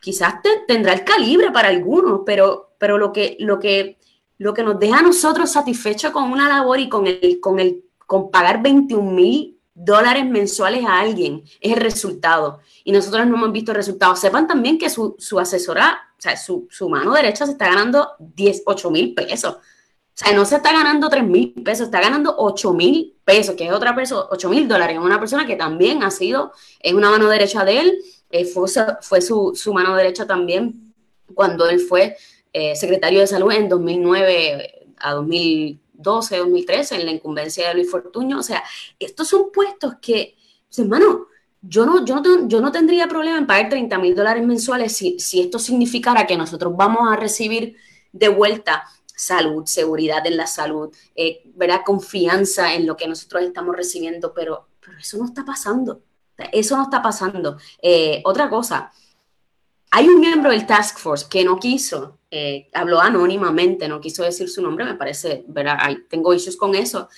[0.00, 0.34] quizás
[0.66, 3.98] tendrá el calibre para algunos, pero, pero lo, que, lo, que,
[4.38, 7.84] lo que nos deja a nosotros satisfechos con una labor y con, el, con, el,
[8.04, 12.60] con pagar 21 mil dólares mensuales a alguien es el resultado.
[12.84, 14.20] Y nosotros no hemos visto resultados.
[14.20, 18.10] Sepan también que su, su asesora, o sea, su, su, mano derecha se está ganando
[18.18, 19.54] 10, 8 mil pesos.
[19.54, 19.60] O
[20.12, 23.72] sea, no se está ganando 3 mil pesos, está ganando 8 mil pesos, que es
[23.72, 24.96] otra persona, 8 mil dólares.
[24.96, 27.98] Es una persona que también ha sido, es una mano derecha de él,
[28.30, 28.68] eh, fue,
[29.00, 30.94] fue su, su, mano derecha también
[31.34, 32.16] cuando él fue
[32.52, 37.90] eh, secretario de salud en 2009 a 2000 2012, 2013, en la incumbencia de Luis
[37.90, 38.38] Fortuño.
[38.38, 38.62] O sea,
[38.98, 40.36] estos son puestos que,
[40.76, 41.26] hermano,
[41.62, 45.18] yo no, yo no, yo no tendría problema en pagar 30 mil dólares mensuales si,
[45.18, 47.76] si esto significara que nosotros vamos a recibir
[48.12, 48.84] de vuelta
[49.14, 51.82] salud, seguridad en la salud, eh, ¿verdad?
[51.84, 56.02] confianza en lo que nosotros estamos recibiendo, pero, pero eso no está pasando.
[56.52, 57.58] Eso no está pasando.
[57.82, 58.90] Eh, otra cosa,
[59.90, 64.48] hay un miembro del Task Force que no quiso eh, habló anónimamente, no quiso decir
[64.48, 65.78] su nombre, me parece, ¿verdad?
[66.08, 67.08] tengo issues con eso.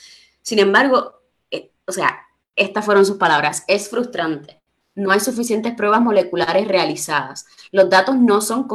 [0.41, 1.21] Sin embargo,
[1.51, 4.61] eh, o sea, estas fueron sus palabras, es frustrante.
[4.95, 7.47] No hay suficientes pruebas moleculares realizadas.
[7.71, 8.67] Los datos no son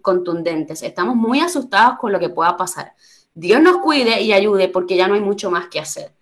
[0.00, 0.82] contundentes.
[0.82, 2.94] Estamos muy asustados con lo que pueda pasar.
[3.34, 6.12] Dios nos cuide y ayude porque ya no hay mucho más que hacer.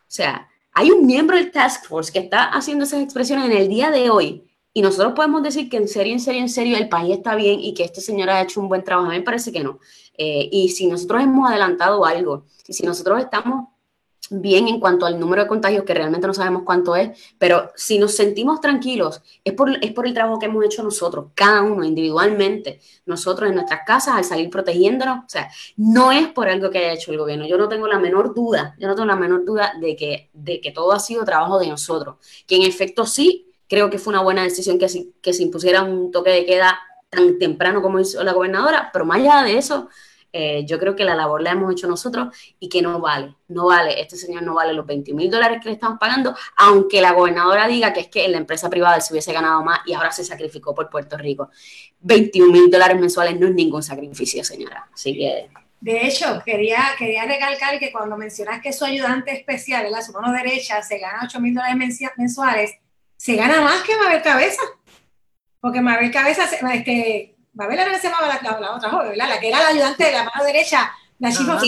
[0.00, 3.68] O sea, hay un miembro del Task Force que está haciendo esas expresiones en el
[3.68, 4.47] día de hoy
[4.78, 7.58] y nosotros podemos decir que en serio, en serio, en serio, el país está bien
[7.58, 9.08] y que este señor ha hecho un buen trabajo.
[9.08, 9.80] A mí me parece que no.
[10.16, 13.70] Eh, y si nosotros hemos adelantado algo, y si nosotros estamos
[14.30, 17.98] bien en cuanto al número de contagios, que realmente no sabemos cuánto es, pero si
[17.98, 21.82] nos sentimos tranquilos, es por, es por el trabajo que hemos hecho nosotros, cada uno
[21.82, 26.78] individualmente, nosotros en nuestras casas, al salir protegiéndonos, o sea, no es por algo que
[26.78, 27.48] haya hecho el gobierno.
[27.48, 30.60] Yo no tengo la menor duda, yo no tengo la menor duda de que, de
[30.60, 34.22] que todo ha sido trabajo de nosotros, que en efecto sí Creo que fue una
[34.22, 34.86] buena decisión que,
[35.20, 36.78] que se impusiera un toque de queda
[37.10, 39.88] tan temprano como hizo la gobernadora, pero más allá de eso,
[40.32, 43.66] eh, yo creo que la labor la hemos hecho nosotros y que no vale, no
[43.66, 47.12] vale, este señor no vale los 20 mil dólares que le estamos pagando, aunque la
[47.12, 50.12] gobernadora diga que es que en la empresa privada se hubiese ganado más y ahora
[50.12, 51.50] se sacrificó por Puerto Rico.
[52.00, 54.88] 21 mil dólares mensuales no es ningún sacrificio, señora.
[54.92, 55.48] Así que...
[55.80, 60.32] De hecho, quería, quería recalcar que cuando mencionas que su ayudante especial, la su mano
[60.32, 62.72] derecha, se gana 8 mil dólares mensuales,
[63.18, 64.62] se gana más que Mabel Cabeza.
[65.60, 69.28] Porque Mabel Cabeza, este, Mabel era se llamaba la, la, otra joven, ¿verdad?
[69.28, 71.58] La que era la ayudante de la mano derecha, la chifa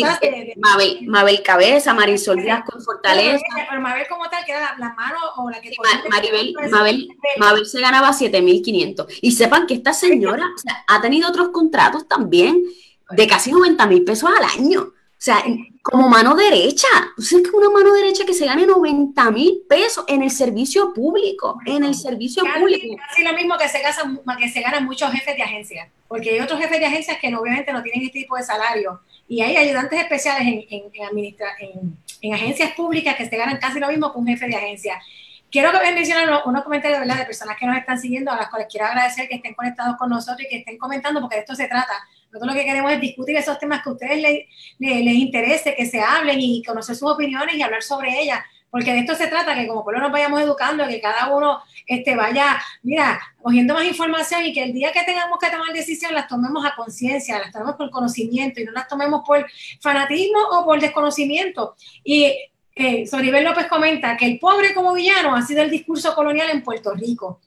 [0.59, 3.45] Mabel, Mabel Cabeza, Marisol Díaz con Fortaleza.
[3.69, 5.73] Pero Mabel como tal, que era la, mano o la que...
[6.09, 9.19] Maribel, Mabel, Mabel se ganaba 7.500.
[9.23, 10.49] Y sepan que esta señora
[10.87, 12.63] ha tenido otros contratos también
[13.11, 14.93] de casi 90 mil pesos al año.
[15.21, 15.45] O sea,
[15.83, 16.89] como mano derecha.
[17.15, 20.95] ¿Tú sabes que una mano derecha que se gane 90 mil pesos en el servicio
[20.95, 21.59] público?
[21.67, 22.97] En el servicio público.
[23.07, 25.91] Casi lo mismo que se, ganan, que se ganan muchos jefes de agencia.
[26.09, 29.03] Porque hay otros jefes de agencias que obviamente no tienen este tipo de salario.
[29.29, 34.11] Y hay ayudantes especiales en, en, en, agencias públicas que se ganan casi lo mismo
[34.11, 35.03] que un jefe de agencia.
[35.51, 37.19] Quiero mencionar unos, comentarios ¿verdad?
[37.19, 40.09] de personas que nos están siguiendo, a las cuales quiero agradecer que estén conectados con
[40.09, 41.93] nosotros y que estén comentando, porque de esto se trata
[42.31, 44.47] nosotros lo que queremos es discutir esos temas que a ustedes les,
[44.79, 48.41] les, interese, que se hablen y conocer sus opiniones y hablar sobre ellas
[48.71, 52.15] porque de esto se trata, que como pueblo nos vayamos educando, que cada uno este,
[52.15, 56.29] vaya, mira, cogiendo más información y que el día que tengamos que tomar decisiones las
[56.29, 59.45] tomemos a conciencia, las tomemos por conocimiento y no las tomemos por
[59.81, 61.75] fanatismo o por desconocimiento.
[62.05, 62.33] Y
[62.77, 66.63] eh, Soribel López comenta que el pobre como villano ha sido el discurso colonial en
[66.63, 67.41] Puerto Rico.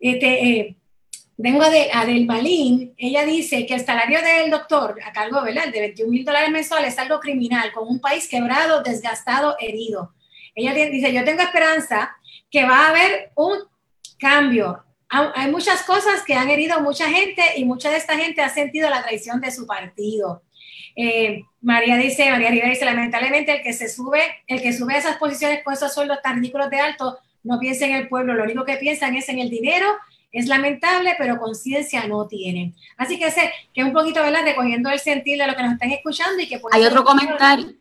[0.00, 0.76] Este, eh,
[1.42, 6.08] Vengo de Adel Balín, ella dice que el salario del doctor a cargo de 21
[6.08, 10.14] mil dólares mensuales es algo criminal, con un país quebrado, desgastado, herido.
[10.54, 12.16] Ella dice, yo tengo esperanza
[12.48, 13.58] que va a haber un
[14.20, 14.84] cambio.
[15.08, 18.48] Hay muchas cosas que han herido a mucha gente y mucha de esta gente ha
[18.48, 20.44] sentido la traición de su partido.
[20.94, 24.98] Eh, María dice, María Rivera dice, lamentablemente el que se sube, el que sube a
[24.98, 28.44] esas posiciones con esos sueldos tan ridículos de alto, no piensa en el pueblo, lo
[28.44, 29.88] único que piensan es en el dinero
[30.32, 32.74] es lamentable, pero conciencia no tienen.
[32.96, 34.44] Así que sé que es un poquito, ¿verdad?
[34.44, 37.74] Recogiendo el sentir de lo que nos están escuchando y que Hay otro comentario.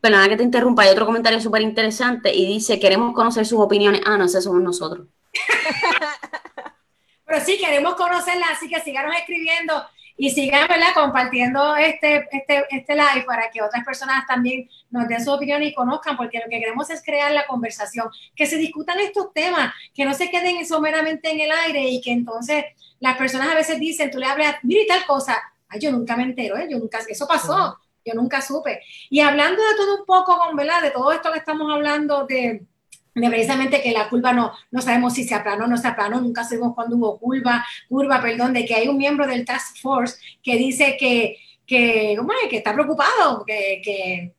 [0.00, 4.02] perdona que te interrumpa, hay otro comentario súper interesante y dice, queremos conocer sus opiniones.
[4.04, 5.06] Ah, no, ese somos nosotros.
[7.24, 9.74] pero sí, queremos conocerlas, así que síganos escribiendo
[10.20, 10.88] y sigan, ¿verdad?
[10.94, 15.72] Compartiendo este, este, este live para que otras personas también nos den su opinión y
[15.72, 20.04] conozcan, porque lo que queremos es crear la conversación, que se discutan estos temas, que
[20.04, 22.64] no se queden someramente en el aire y que entonces
[22.98, 26.16] las personas a veces dicen, tú le hablas, mira y tal cosa, ay, yo nunca
[26.16, 26.66] me entero, ¿eh?
[26.68, 28.82] yo nunca, eso pasó, yo nunca supe.
[29.08, 30.82] Y hablando de todo un poco, ¿verdad?
[30.82, 32.66] De todo esto que estamos hablando de
[33.14, 36.20] de precisamente que la curva no, no sabemos si se aplanó o no se aplanó,
[36.20, 40.18] nunca sabemos cuándo hubo curva, curva, perdón, de que hay un miembro del Task Force
[40.42, 42.16] que dice que, que,
[42.48, 44.34] que está preocupado, que, que,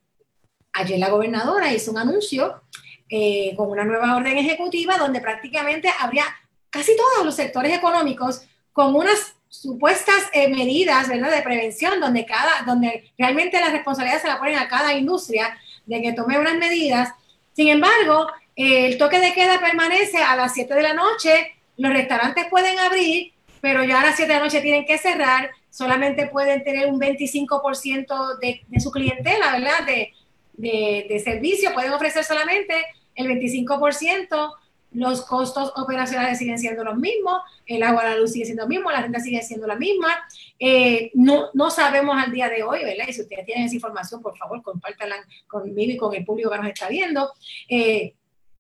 [0.74, 2.62] ayer la gobernadora hizo un anuncio
[3.10, 6.26] eh, con una nueva orden ejecutiva donde prácticamente habría
[6.70, 11.32] casi todos los sectores económicos con unas supuestas eh, medidas ¿verdad?
[11.32, 16.02] de prevención donde, cada, donde realmente la responsabilidad se la ponen a cada industria de
[16.02, 17.10] que tome unas medidas.
[17.54, 18.28] Sin embargo,
[18.60, 23.32] el toque de queda permanece a las 7 de la noche, los restaurantes pueden abrir,
[23.62, 27.00] pero ya a las 7 de la noche tienen que cerrar, solamente pueden tener un
[27.00, 29.86] 25% de, de, su clientela, ¿verdad?
[29.86, 30.12] De,
[30.54, 32.74] de, de, servicio, pueden ofrecer solamente
[33.16, 34.54] el 25%,
[34.92, 38.92] los costos operacionales siguen siendo los mismos, el agua, la luz sigue siendo lo mismo,
[38.92, 40.10] la renta sigue siendo la misma.
[40.58, 43.06] Eh, no, no sabemos al día de hoy, ¿verdad?
[43.08, 45.18] Y si ustedes tienen esa información, por favor, compártanla
[45.48, 47.32] conmigo y con el público que nos está viendo.
[47.68, 48.16] Eh,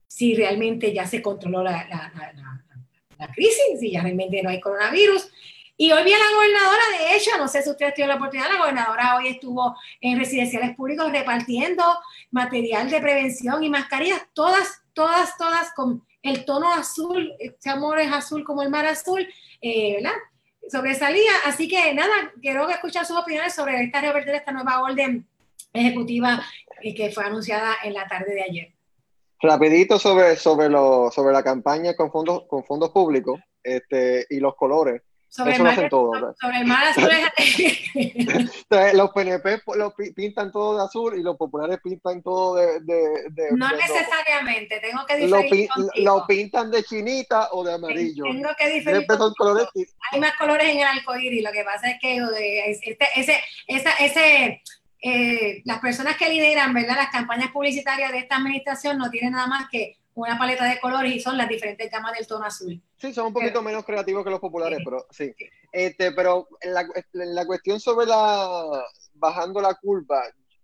[0.09, 2.63] si realmente ya se controló la, la, la,
[3.17, 5.29] la, crisis, si ya realmente no hay coronavirus.
[5.77, 8.51] Y hoy vi a la gobernadora, de hecho, no sé si ustedes tuvieron la oportunidad,
[8.51, 11.83] la gobernadora hoy estuvo en residenciales públicos repartiendo
[12.31, 18.11] material de prevención y mascarillas, todas, todas, todas con el tono azul, ese amor es
[18.11, 19.25] azul como el mar azul,
[19.61, 20.17] eh, ¿verdad?
[20.69, 21.31] Sobresalía.
[21.45, 25.25] Así que nada, quiero escuchar sus opiniones sobre esta revertir esta nueva orden
[25.71, 26.43] ejecutiva
[26.81, 28.78] que fue anunciada en la tarde de ayer.
[29.41, 34.55] Rapidito sobre, sobre, lo, sobre la campaña con fondos, con fondos públicos este, y los
[34.55, 35.01] colores.
[35.31, 37.07] Sobre Eso el, mar, todo, sobre el mar azul.
[38.93, 42.79] los PNP lo pintan todo de azul y los populares pintan todo de...
[42.81, 47.73] de, de no de necesariamente, tengo que diferir lo, lo, pintan de chinita o de
[47.75, 48.23] amarillo.
[48.23, 49.05] Tengo que diferir
[49.37, 49.67] colores.
[50.11, 52.17] Hay más colores en el arcoíris, lo que pasa es que
[52.87, 54.63] este, ese, esa, ese
[55.01, 56.95] eh, las personas que lideran ¿verdad?
[56.97, 61.15] las campañas publicitarias de esta administración no tienen nada más que una paleta de colores
[61.15, 62.81] y son las diferentes gamas del tono azul.
[62.97, 65.33] Sí, son un poquito menos creativos que los populares, pero sí.
[65.71, 68.83] Este, pero en la, en la, cuestión sobre la
[69.13, 70.21] bajando la curva,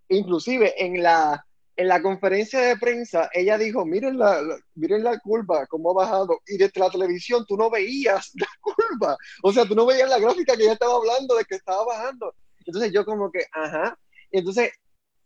[0.09, 1.45] inclusive en la
[1.77, 4.41] en la conferencia de prensa, ella dijo, miren la,
[4.75, 6.39] miren la curva, cómo ha bajado.
[6.47, 9.17] Y desde la televisión tú no veías la curva.
[9.43, 12.33] O sea, tú no veías la gráfica que ella estaba hablando de que estaba bajando.
[12.65, 13.97] Entonces yo como que, ajá,
[14.31, 14.71] entonces,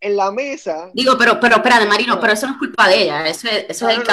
[0.00, 0.90] en la mesa.
[0.94, 3.88] Digo, pero, pero, espérate, Marino, pero eso no es culpa de ella, eso es, eso
[3.88, 4.04] es el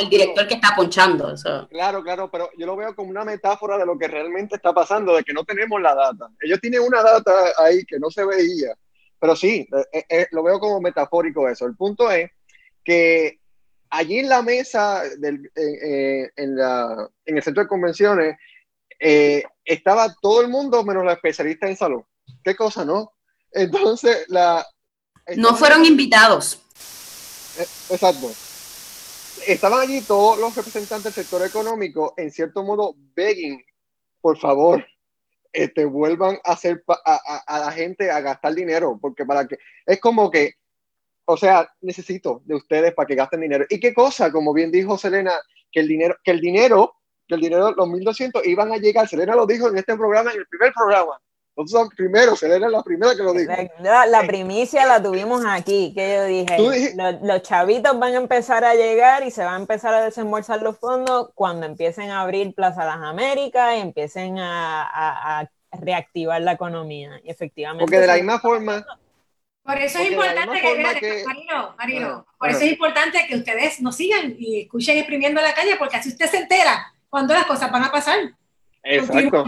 [0.00, 1.32] el director que está ponchando.
[1.32, 1.66] Eso.
[1.68, 5.16] Claro, claro, pero yo lo veo como una metáfora de lo que realmente está pasando,
[5.16, 6.28] de que no tenemos la data.
[6.40, 8.74] Ellos tienen una data ahí que no se veía,
[9.18, 11.66] pero sí, eh, eh, lo veo como metafórico eso.
[11.66, 12.30] El punto es
[12.84, 13.40] que
[13.90, 18.36] allí en la mesa, del, eh, en, la, en el centro de convenciones,
[19.64, 22.02] estaba todo el mundo menos la especialista en salud.
[22.42, 23.12] ¿Qué cosa, no?
[23.52, 24.66] Entonces, la...
[25.36, 26.60] No fueron invitados.
[27.58, 28.30] Eh, exacto.
[29.46, 33.62] Estaban allí todos los representantes del sector económico, en cierto modo, begging,
[34.20, 34.84] por favor,
[35.52, 40.00] este, vuelvan a hacer a, a, la gente a gastar dinero, porque para que es
[40.00, 40.54] como que,
[41.24, 43.64] o sea, necesito de ustedes para que gasten dinero.
[43.68, 44.30] ¿Y qué cosa?
[44.30, 45.32] Como bien dijo Selena,
[45.70, 46.94] que el dinero, que el dinero,
[47.26, 50.38] que el dinero, los 1.200 iban a llegar, Selena lo dijo en este programa, en
[50.38, 51.20] el primer programa,
[51.58, 53.52] nosotros somos Selena es la primera que lo dijo.
[53.80, 59.24] La, primicia la tuvimos aquí, que yo dije, los, chavitos van a empezar a llegar
[59.24, 63.02] y se van a empezar a desembolsar los fondos cuando empiecen a abrir Plaza Las
[63.02, 67.20] Américas y empiecen a, reactivar la economía.
[67.24, 67.84] Y efectivamente.
[67.84, 68.86] Porque de la misma forma.
[69.62, 74.34] Por eso es importante que, Marino, Marino, por eso es importante que ustedes nos sigan
[74.38, 77.92] y escuchen exprimiendo la calle, porque así usted se entera cuando las cosas van a
[77.92, 78.16] pasar.
[78.82, 79.44] Exacto.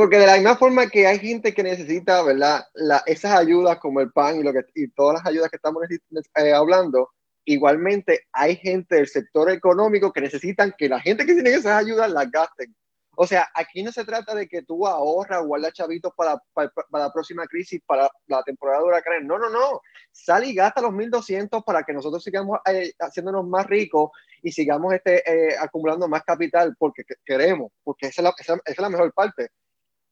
[0.00, 2.64] Porque de la misma forma que hay gente que necesita, ¿verdad?
[3.04, 6.52] Esas ayudas como el PAN y, lo que, y todas las ayudas que estamos eh,
[6.54, 7.10] hablando,
[7.44, 12.10] igualmente hay gente del sector económico que necesitan que la gente que tiene esas ayudas
[12.10, 12.74] las gasten.
[13.14, 16.72] O sea, aquí no se trata de que tú ahorras o guardas chavitos para, para,
[16.92, 19.24] la próxima crisis, para la temporada de huracanes.
[19.24, 19.82] No, no, no.
[20.10, 24.12] Sal y gasta los 1.200 para que nosotros sigamos eh, haciéndonos más ricos
[24.42, 28.78] y sigamos este, eh, acumulando más capital porque queremos, porque esa es la, esa es
[28.78, 29.50] la mejor parte.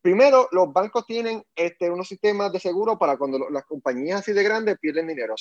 [0.00, 4.42] Primero, los bancos tienen este, unos sistemas de seguro para cuando las compañías así de
[4.42, 5.34] grandes pierden dinero.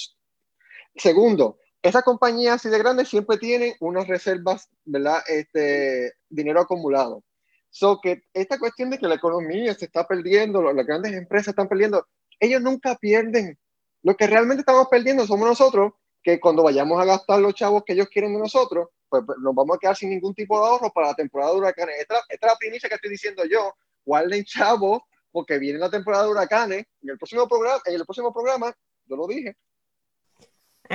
[0.96, 5.22] Segundo, esas compañías así de grandes siempre tienen unas reservas, ¿verdad?
[5.28, 7.24] Este, dinero acumulado.
[7.70, 11.68] So que esta cuestión de que la economía se está perdiendo, las grandes empresas están
[11.68, 12.08] perdiendo,
[12.40, 13.58] ellos nunca pierden.
[14.04, 15.94] Lo que realmente estamos perdiendo somos nosotros,
[16.24, 19.54] que cuando vayamos a gastar los chavos que ellos quieren de nosotros, pues, pues nos
[19.54, 21.96] vamos a quedar sin ningún tipo de ahorro para la temporada de huracanes.
[22.00, 23.74] Esta, esta es la primicia que estoy diciendo yo.
[24.08, 25.02] Guarden chavos,
[25.32, 26.86] porque viene la temporada de huracanes.
[27.02, 28.74] En el próximo programa, en el próximo programa,
[29.06, 29.56] yo lo dije,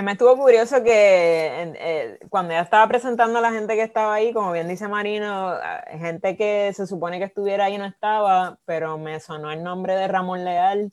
[0.01, 4.33] me estuvo curioso que eh, cuando ya estaba presentando a la gente que estaba ahí,
[4.33, 5.55] como bien dice Marino,
[5.91, 10.09] gente que se supone que estuviera ahí no estaba, pero me sonó el nombre de
[10.09, 10.91] Ramón Leal,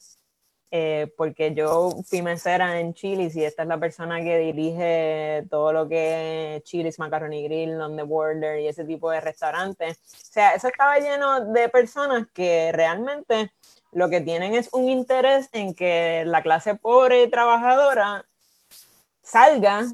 [0.72, 5.74] eh, porque yo fui mesera en Chili's y esta es la persona que dirige todo
[5.74, 9.98] lo que es Chili's, Macaroni Grill, On the Border y ese tipo de restaurantes.
[9.98, 13.52] O sea, eso estaba lleno de personas que realmente
[13.92, 18.26] lo que tienen es un interés en que la clase pobre y trabajadora
[19.24, 19.86] salga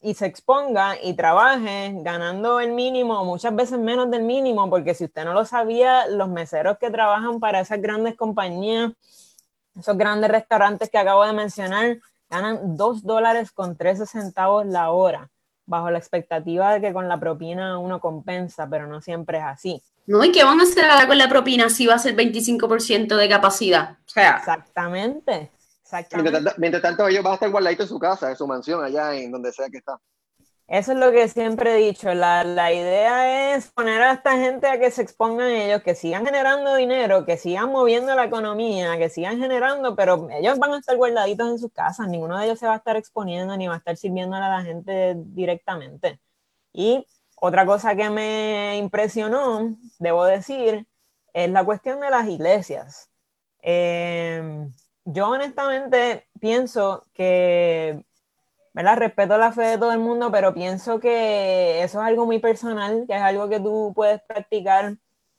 [0.00, 5.04] y se exponga y trabaje ganando el mínimo, muchas veces menos del mínimo, porque si
[5.04, 8.92] usted no lo sabía, los meseros que trabajan para esas grandes compañías,
[9.78, 11.98] esos grandes restaurantes que acabo de mencionar,
[12.28, 15.30] ganan 2 dólares con 13 centavos la hora,
[15.66, 19.82] bajo la expectativa de que con la propina uno compensa, pero no siempre es así.
[20.06, 23.16] No, ¿y qué van a hacer ahora con la propina si va a ser 25%
[23.16, 23.98] de capacidad?
[24.06, 25.52] O sea, Exactamente.
[26.56, 29.30] Mientras tanto, ellos van a estar guardaditos en su casa, en su mansión, allá en
[29.30, 29.98] donde sea que está.
[30.72, 32.14] Eso es lo que siempre he dicho.
[32.14, 36.24] La, la, idea es poner a esta gente a que se expongan ellos, que sigan
[36.24, 40.96] generando dinero, que sigan moviendo la economía, que sigan generando, pero ellos van a estar
[40.96, 42.08] guardaditos en sus casas.
[42.08, 44.62] Ninguno de ellos se va a estar exponiendo ni va a estar sirviendo a la
[44.62, 46.20] gente directamente.
[46.72, 47.06] Y
[47.36, 50.86] otra cosa que me impresionó, debo decir,
[51.34, 53.10] es la cuestión de las iglesias.
[53.62, 54.42] Eh,
[55.04, 58.06] yo honestamente pienso que,
[58.72, 58.96] ¿verdad?
[58.96, 63.04] Respeto la fe de todo el mundo, pero pienso que eso es algo muy personal,
[63.06, 64.96] que es algo que tú puedes practicar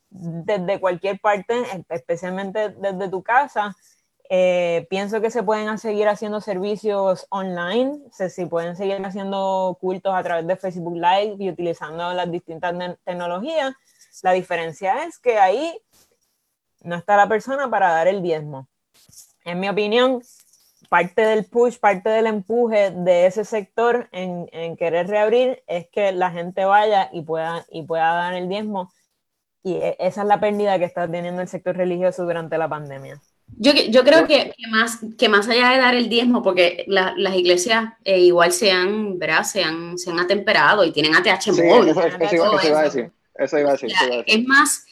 [0.09, 3.75] desde cualquier parte, especialmente desde tu casa.
[4.29, 10.13] Eh, pienso que se pueden seguir haciendo servicios online, se, se pueden seguir haciendo cultos
[10.15, 12.73] a través de Facebook Live y utilizando las distintas
[13.03, 13.73] tecnologías.
[14.21, 15.77] La diferencia es que ahí
[16.83, 18.67] no está la persona para dar el diezmo
[19.45, 20.21] en mi opinión,
[20.89, 26.31] parte del push, parte del empuje de ese sector en, querer reabrir es que la
[26.31, 28.91] gente vaya y pueda, y pueda dar el diezmo.
[29.63, 33.19] Y e, esa es la pérdida que está teniendo el sector religioso durante la pandemia.
[33.57, 37.93] Yo, yo creo que, más, que más allá de dar el diezmo, porque las iglesias
[38.03, 39.43] eh, igual se han, ¿verdad?
[39.43, 41.89] Se han, se han atemperado y tienen ATH móvil.
[41.89, 42.07] Eso,
[42.65, 43.11] iba a decir.
[43.35, 43.91] Eso iba a decir.
[44.25, 44.85] Es más,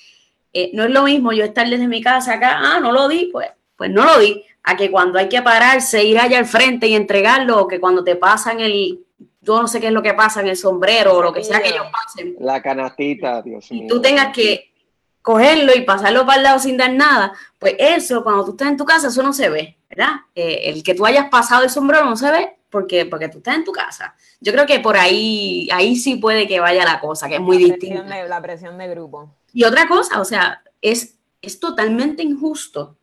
[0.54, 3.30] eh, no es lo mismo yo estar desde mi casa acá, ah, no lo di,
[3.32, 3.48] pues
[3.82, 6.96] pues no lo di, a que cuando hay que pararse, ir allá al frente y
[6.96, 9.06] entregarlo, o que cuando te pasan el,
[9.42, 11.62] yo no sé qué es lo que pasa en el sombrero, o lo que sea
[11.62, 12.36] que ellos pasen.
[12.40, 13.84] La canastita, Dios mío.
[13.86, 14.72] Y tú tengas que
[15.22, 18.78] cogerlo y pasarlo para el lado sin dar nada, pues eso, cuando tú estás en
[18.78, 20.14] tu casa, eso no se ve, ¿verdad?
[20.36, 23.56] Eh, el que tú hayas pasado el sombrero no se ve porque, porque tú estás
[23.56, 24.16] en tu casa.
[24.40, 27.58] Yo creo que por ahí, ahí sí puede que vaya la cosa, que es muy
[27.58, 28.26] distinta.
[28.28, 29.36] La presión de grupo.
[29.54, 32.98] Y otra cosa, o sea, es, es totalmente injusto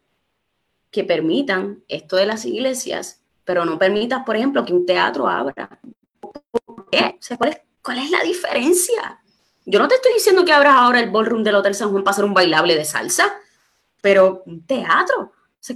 [0.91, 5.81] que permitan esto de las iglesias, pero no permitas, por ejemplo, que un teatro abra.
[7.39, 9.21] ¿cuál, es, ¿Cuál es la diferencia?
[9.65, 12.13] Yo no te estoy diciendo que abras ahora el ballroom del Hotel San Juan para
[12.13, 13.35] hacer un bailable de salsa,
[14.01, 15.33] pero un teatro.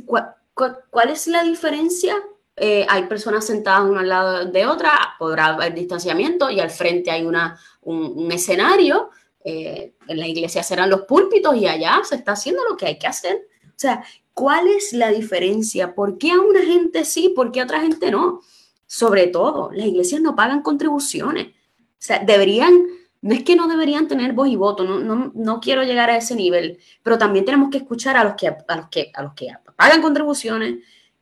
[0.07, 2.15] ¿cuál, es la diferencia?
[2.57, 7.11] Eh, hay personas sentadas una al lado de otra, podrá haber distanciamiento y al frente
[7.11, 9.11] hay una, un, escenario.
[9.45, 12.99] Eh, en la iglesia serán los púlpitos y allá se está haciendo lo que hay
[12.99, 13.47] que hacer.
[13.67, 14.05] O sea,
[14.35, 15.95] ¿Cuál es la diferencia?
[15.95, 18.41] ¿Por qué a una gente sí, por qué a otra gente no?
[18.87, 21.49] Sobre todo, las iglesias no pagan contribuciones.
[21.49, 22.87] O sea, deberían,
[23.21, 26.17] no es que no deberían tener voz y voto, no, no, no quiero llegar a
[26.17, 29.35] ese nivel, pero también tenemos que escuchar a los que, a los que, a los
[29.35, 30.77] que pagan contribuciones,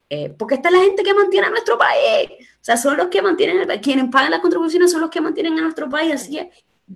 [0.08, 2.30] eh, porque está la gente que mantiene a nuestro país.
[2.60, 5.62] O sea, son los que mantienen, quienes pagan las contribuciones son los que mantienen a
[5.62, 6.14] nuestro país.
[6.14, 6.38] Así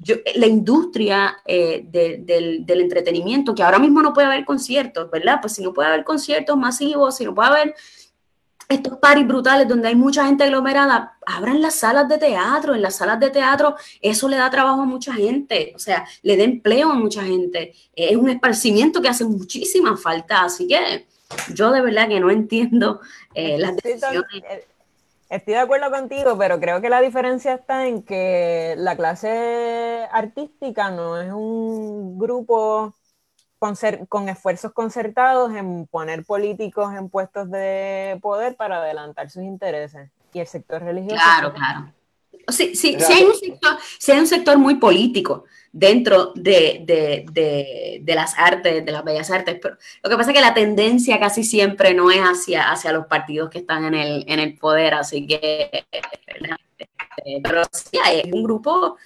[0.03, 5.39] que la industria eh, del, entretenimiento, que ahora mismo no puede haber conciertos, ¿verdad?
[5.41, 7.75] Pues si no puede haber conciertos masivos, si no puede haber
[8.69, 12.75] estos paris brutales donde hay mucha gente aglomerada, abran las salas de teatro.
[12.75, 16.37] En las salas de teatro eso le da trabajo a mucha gente, o sea, le
[16.37, 17.75] da empleo a mucha gente.
[17.95, 21.07] Es un esparcimiento que hace muchísima falta, así que
[21.53, 23.01] yo de verdad que no entiendo
[23.35, 24.43] eh, las decisiones.
[25.35, 30.93] Estoy de acuerdo contigo, pero creo que la diferencia está en que la clase artística
[30.93, 32.95] no es un grupo
[33.59, 40.09] con, esfuerzos concertados en poner políticos en puestos de poder para adelantar sus intereses.
[40.33, 41.17] Y el sector religioso.
[41.17, 41.93] Claro, claro.
[42.49, 43.79] Sí, sí, sí, hay un sector,
[44.09, 50.11] hay un sector muy político dentro de, las artes, de las bellas artes, pero lo
[50.11, 53.59] que pasa es que la tendencia casi siempre no es hacia, hacia los partidos que
[53.59, 55.85] están en el, en el poder, así que,
[57.43, 58.97] pero sí, hay un grupo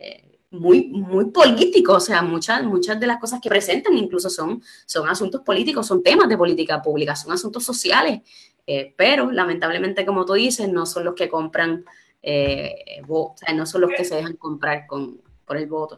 [0.00, 4.60] eh, muy, muy político, o sea, muchas, muchas de las cosas que presentan incluso son,
[4.84, 8.22] son asuntos políticos, son temas de política pública, son asuntos sociales,
[8.66, 11.84] eh, pero lamentablemente, como tú dices, no son los que compran,
[12.28, 15.96] eh, o no son los que se dejan comprar con, por el voto.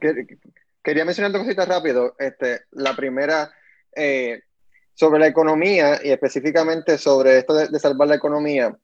[0.82, 2.14] Quería mencionar dos cositas rápido.
[2.18, 3.50] Este, la primera,
[3.96, 4.42] eh,
[4.92, 8.76] sobre la economía y específicamente sobre esto de, salvar la economía.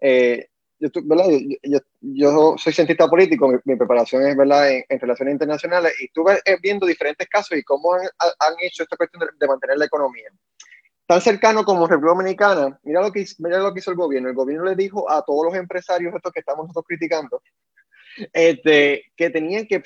[0.00, 0.48] Eh,
[0.80, 4.70] yo, soy cientista político, mi, preparación es ¿verdad?
[4.70, 9.22] En, relaciones internacionales y estuve eh, viendo diferentes casos y cómo han hecho esta cuestión
[9.38, 10.30] de, mantener la economía.
[11.08, 14.28] Tan cercano como República Dominicana, mira lo, que, mira lo que hizo el gobierno.
[14.28, 17.42] El gobierno le dijo a todos los empresarios estos que estamos nosotros criticando,
[18.30, 19.82] este, que tenían que,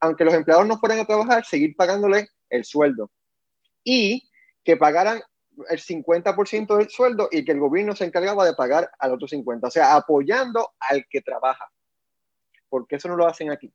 [0.00, 3.10] aunque los empleados no fueran a trabajar, seguir pagándole el sueldo.
[3.82, 4.28] Y
[4.62, 5.22] que pagaran
[5.70, 9.60] el 50% del sueldo y que el gobierno se encargaba de pagar al otro 50%,
[9.66, 11.72] o sea, apoyando al que trabaja.
[12.68, 13.72] ¿Por qué eso no lo hacen aquí?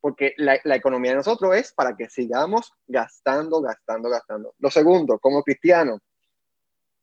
[0.00, 4.54] Porque la, la economía de nosotros es para que sigamos gastando, gastando, gastando.
[4.58, 6.00] Lo segundo, como cristiano,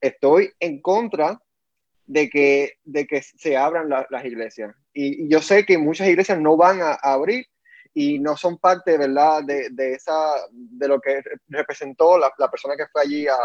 [0.02, 1.40] estoy en contra
[2.06, 4.76] de que, de que se abran las iglesias.
[4.94, 7.46] Y, yo sé que muchas iglesias no van a, abrir
[7.94, 10.16] y no son parte, ¿verdad?, de, de, esa,
[10.52, 13.38] de lo que representó la, la persona que fue allí a,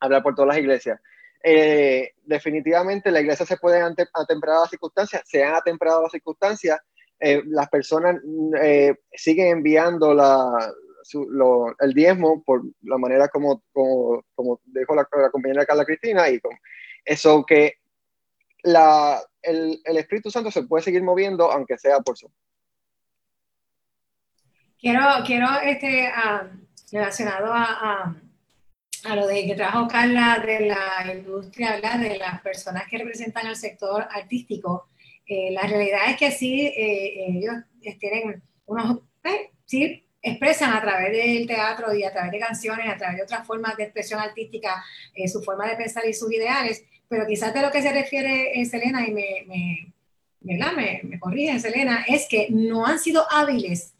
[0.00, 1.00] hablar por todas las iglesias.
[1.42, 6.80] Eh, definitivamente la iglesia se puede ante, a tempradas circunstancias, sean a tempradas circunstancias,
[7.20, 8.20] eh, las personas
[8.62, 10.72] eh, siguen enviando la,
[11.80, 16.38] el diezmo por la manera como, como, como dijo la, la, compañera Carla Cristina y
[16.40, 16.52] con,
[17.04, 17.78] eso que
[18.62, 22.30] la, el, el, Espíritu Santo se puede seguir moviendo aunque sea por su.
[24.78, 26.08] Quiero, quiero este,
[26.92, 28.14] relacionado a,
[29.04, 33.56] a, lo de que trajo Carla de la industria, de las personas que representan el
[33.56, 34.88] sector artístico.
[35.28, 37.54] Eh, la realidad es que sí, eh, ellos
[38.00, 42.96] tienen unos, eh, sí, expresan a través del teatro y a través de canciones, a
[42.96, 44.82] través de otras formas de expresión artística,
[45.26, 48.64] su forma de pensar y sus ideales, pero quizás de lo que se refiere eh,
[48.66, 49.92] Selena, y me, me,
[50.40, 53.94] me, me corrige Selena, es que no han sido hábiles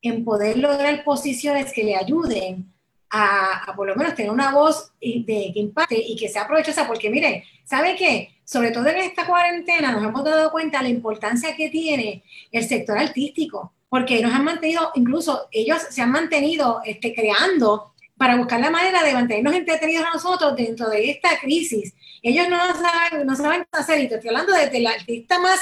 [0.00, 2.71] en poder lograr posiciones que le ayuden
[3.14, 7.10] a, por lo menos tener una voz de, que impacte y que sea provechosa, porque
[7.10, 8.30] miren, ¿saben qué?
[8.42, 12.66] Sobre todo en esta cuarentena nos hemos dado cuenta de la importancia que tiene el
[12.66, 18.60] sector artístico, porque nos han mantenido, incluso ellos se han mantenido este, creando para buscar
[18.60, 21.94] la manera de mantenernos entretenidos a nosotros dentro de esta crisis.
[22.22, 25.60] Ellos no saben, no saben qué hacer, y te estoy hablando desde el artista más,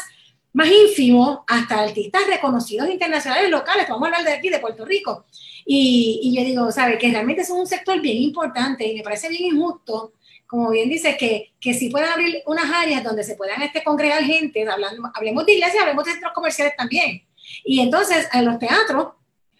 [0.52, 5.24] más ínfimo hasta artistas reconocidos internacionales locales, vamos a hablar de aquí, de Puerto Rico.
[5.72, 6.98] Y, y yo digo, ¿sabe?
[6.98, 10.14] Que realmente es un sector bien importante y me parece bien injusto,
[10.48, 14.20] como bien dice, que, que si puedan abrir unas áreas donde se puedan este, congregar
[14.24, 17.22] gente, hablando, hablemos de iglesias, hablemos de centros comerciales también.
[17.64, 19.10] Y entonces, en los teatros,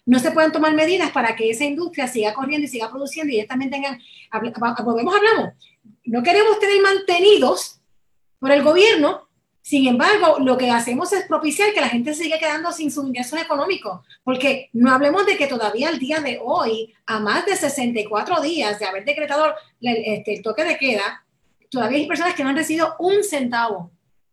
[0.05, 3.37] no se pueden tomar medidas para que esa industria siga corriendo y siga produciendo y
[3.37, 4.01] ellos también tengan,
[4.85, 5.55] volvemos, hablamos,
[6.07, 7.81] no queremos tener mantenidos
[8.41, 9.29] por el gobierno,
[9.63, 13.41] sin embargo, lo que hacemos es propiciar que la gente siga quedando sin sus ingresos
[13.41, 18.41] económicos, porque no hablemos de que todavía el día de hoy, a más de 64
[18.41, 21.25] días de haber decretado este, el toque de queda,
[21.71, 23.91] todavía hay personas que no han recibido un centavo,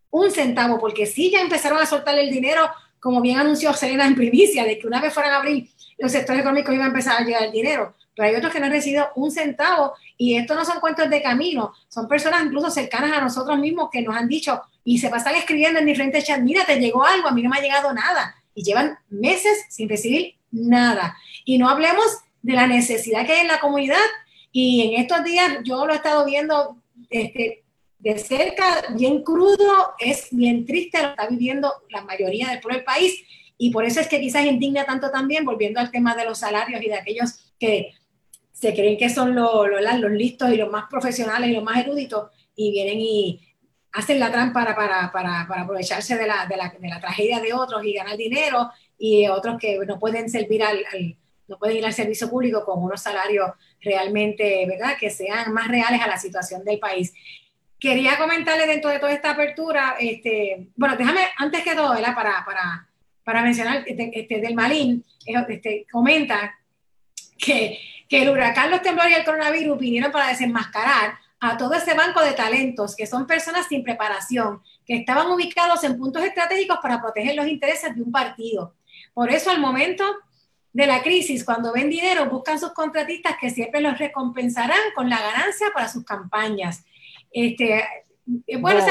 [0.10, 2.70] un centavo, porque sí ya empezaron a soltar el dinero
[3.00, 6.42] como bien anunció Serena en primicia, de que una vez fueran a abrir los sectores
[6.42, 7.96] económicos iba a empezar a llegar el dinero.
[8.18, 11.22] Pero hay otros que no han recibido un centavo y esto no son cuentos de
[11.22, 15.36] camino, son personas incluso cercanas a nosotros mismos que nos han dicho y se pasan
[15.36, 18.36] escribiendo en diferentes chats, mira, te llegó algo, a mí no me ha llegado nada.
[18.56, 21.16] Y llevan meses sin recibir nada.
[21.46, 22.06] Y no hablemos
[22.42, 23.98] de la necesidad que hay en la comunidad.
[24.52, 27.64] Y en estos días yo lo he estado viendo este,
[28.00, 32.86] de cerca, bien crudo, es bien triste lo está viviendo la mayoría del pueblo del
[32.86, 33.24] país
[33.58, 36.82] y por eso es que quizás indigna tanto también, volviendo al tema de los salarios
[36.82, 37.94] y de aquellos que
[38.60, 42.32] se creen que son los, los, listos y los más profesionales y los más eruditos
[42.56, 43.40] y vienen y
[43.94, 47.40] hacen la trampa para, para, para, para aprovecharse de la, de, la, de la, tragedia
[47.40, 50.84] de otros y ganar dinero y otros que no pueden servir al,
[51.48, 56.02] no pueden ir al servicio público con unos salarios realmente, ¿verdad?, que sean más reales
[56.02, 57.14] a la situación del país.
[57.80, 62.16] Quería comentarle dentro de toda esta apertura, este, bueno, déjame, antes que todo, ¿verdad?
[62.16, 62.90] Para, para,
[63.24, 66.58] para mencionar, este, este del Malín, este, comenta
[67.38, 71.94] que, que el huracán, los temblores y el coronavirus vinieron para desenmascarar a todo ese
[71.94, 77.02] banco de talentos, que son personas sin preparación, que estaban ubicados en puntos estratégicos para
[77.02, 78.74] proteger los intereses de un partido.
[79.14, 80.04] Por eso al momento
[80.74, 85.20] de la crisis, cuando ven dinero, buscan sus contratistas que siempre los recompensarán con la
[85.20, 86.84] ganancia para sus campañas.
[87.32, 87.84] Este,
[88.60, 88.86] bueno,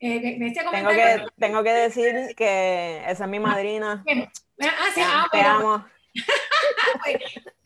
[0.00, 4.04] eh, tengo, que, tengo que decir que esa es mi madrina.
[4.60, 5.84] Ah, sí, ah, Te amo.
[6.12, 7.16] Pues,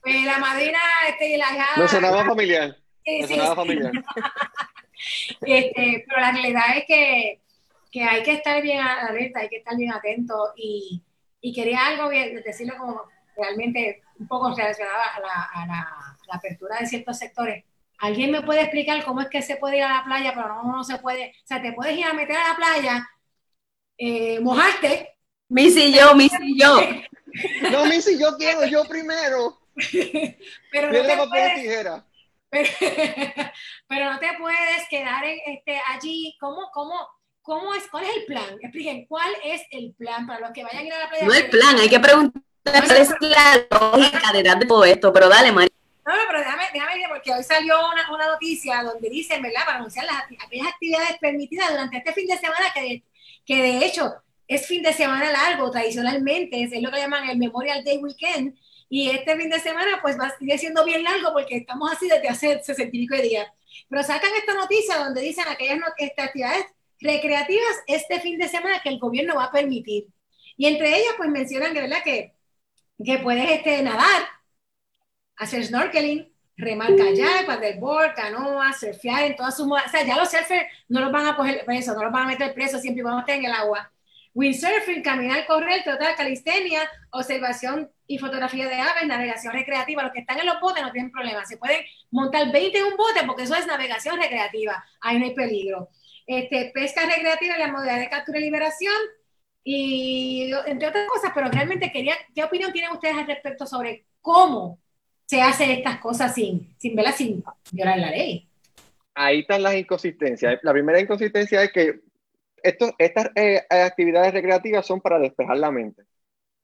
[0.01, 0.79] pues, la madrina
[1.09, 1.67] este, la hija...
[1.77, 2.77] No sonaba familiar.
[3.05, 3.93] Sí, no sonaba familiar.
[5.43, 7.41] este, pero la realidad es que,
[7.91, 11.03] que, hay que estar bien alerta, hay que estar bien atento y,
[11.41, 13.03] y quería algo bien, decirlo como
[13.37, 17.65] realmente un poco relacionado a la, a la, la apertura de ciertos sectores
[17.99, 20.63] ¿Alguien me puede explicar cómo es que se puede ir a la playa, pero no,
[20.65, 21.31] no se puede?
[21.31, 23.09] O sea, te puedes ir a meter a la playa,
[23.97, 25.14] eh, mojarte.
[25.49, 26.81] Missy yo, Missy yo.
[27.71, 29.61] No, Missy, yo quiero, yo primero.
[30.71, 32.03] pero, no te puedes,
[33.89, 36.37] pero, no te puedes quedar este, allí.
[36.41, 36.95] ¿Cómo, cómo,
[37.43, 38.59] cómo es, ¿Cuál es el plan?
[38.61, 41.27] Expliquen, ¿cuál es el plan para los que vayan a ir a la playa?
[41.27, 45.29] No hay plan, hay que preguntar cuál es la lógica detrás de todo esto, pero
[45.29, 45.71] dale, María.
[46.07, 49.65] No, no, pero déjame, déjame decir, porque hoy salió una, una, noticia donde dicen, ¿verdad?,
[49.65, 53.05] para anunciar las, aquellas actividades permitidas durante este fin de semana, que de,
[53.47, 54.15] que de hecho
[54.47, 58.57] es fin de semana largo, tradicionalmente, es, lo que llaman el Memorial Day Weekend,
[58.89, 62.09] y este fin de semana pues va a seguir siendo bien largo porque estamos así
[62.09, 63.49] desde hace 60 y pico de días.
[63.89, 66.67] Pero sacan esta noticia donde dicen aquellas estas actividades
[67.01, 70.07] recreativas este fin de semana que el gobierno va a permitir.
[70.57, 72.05] Y entre ellas pues mencionan que, ¿verdad?
[72.05, 72.35] que,
[73.05, 74.29] que puedes este, nadar,
[75.37, 80.67] hacer snorkeling, remar kayak, paddleboard, canoa, surfear en todas sus O sea, ya los surfers
[80.89, 83.21] no los van a coger preso, no los van a meter preso siempre y cuando
[83.21, 83.91] estén en el agua.
[84.35, 86.81] Windsurfing, caminar, correr, trotar, calistenia,
[87.11, 90.03] observación y fotografía de aves, navegación recreativa.
[90.03, 91.45] Los que están en los botes no tienen problema.
[91.47, 94.85] Se pueden montar 20 en un bote porque eso es navegación recreativa.
[95.01, 95.89] Ahí no hay peligro.
[96.27, 98.95] Este, pesca recreativa la modalidad de captura y liberación.
[99.63, 104.79] Y entre otras cosas, pero realmente quería, ¿qué opinión tienen ustedes al respecto sobre cómo
[105.27, 108.49] se hacen estas cosas sin, sin, sin violar la ley.
[109.15, 110.59] Ahí están las inconsistencias.
[110.63, 112.01] La primera inconsistencia es que
[112.99, 116.03] estas eh, actividades recreativas son para despejar la mente.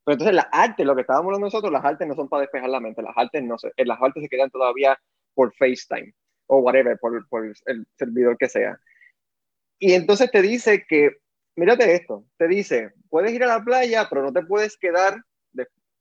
[0.05, 2.71] Pero entonces las artes, lo que estábamos hablando nosotros, las artes no son para despejar
[2.71, 3.03] la mente.
[3.03, 4.99] Las artes no se, las artes se quedan todavía
[5.35, 6.13] por FaceTime
[6.47, 8.79] o whatever, por, por el servidor que sea.
[9.79, 11.19] Y entonces te dice que,
[11.57, 15.23] mírate esto, te dice, puedes ir a la playa, pero no te puedes quedar,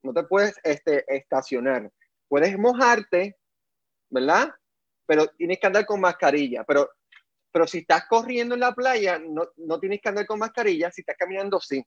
[0.01, 1.91] no te puedes este, estacionar
[2.29, 3.35] puedes mojarte,
[4.09, 4.49] ¿verdad?
[5.05, 6.63] Pero tienes que andar con mascarilla.
[6.63, 6.89] Pero,
[7.51, 10.91] pero si estás corriendo en la playa, no, no tienes que andar con mascarilla.
[10.91, 11.83] Si estás caminando, sí.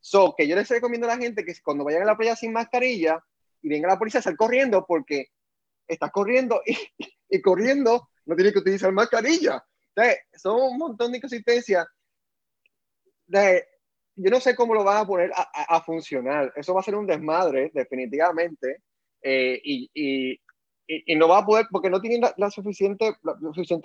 [0.00, 2.52] So, que yo les recomiendo a la gente que cuando vayan a la playa sin
[2.52, 3.22] mascarilla
[3.62, 5.28] y venga la policía, sal corriendo porque
[5.88, 6.76] estás corriendo y,
[7.28, 9.64] y corriendo no tienes que utilizar mascarilla.
[9.94, 11.86] Entonces, son un montón de inconsistencias.
[13.26, 13.66] De,
[14.16, 16.52] yo no sé cómo lo van a poner a, a, a, funcionar.
[16.56, 18.82] Eso va a ser un desmadre, definitivamente.
[19.22, 20.40] Eh, y, y,
[20.86, 23.16] y, no va a poder porque no tienen las suficientes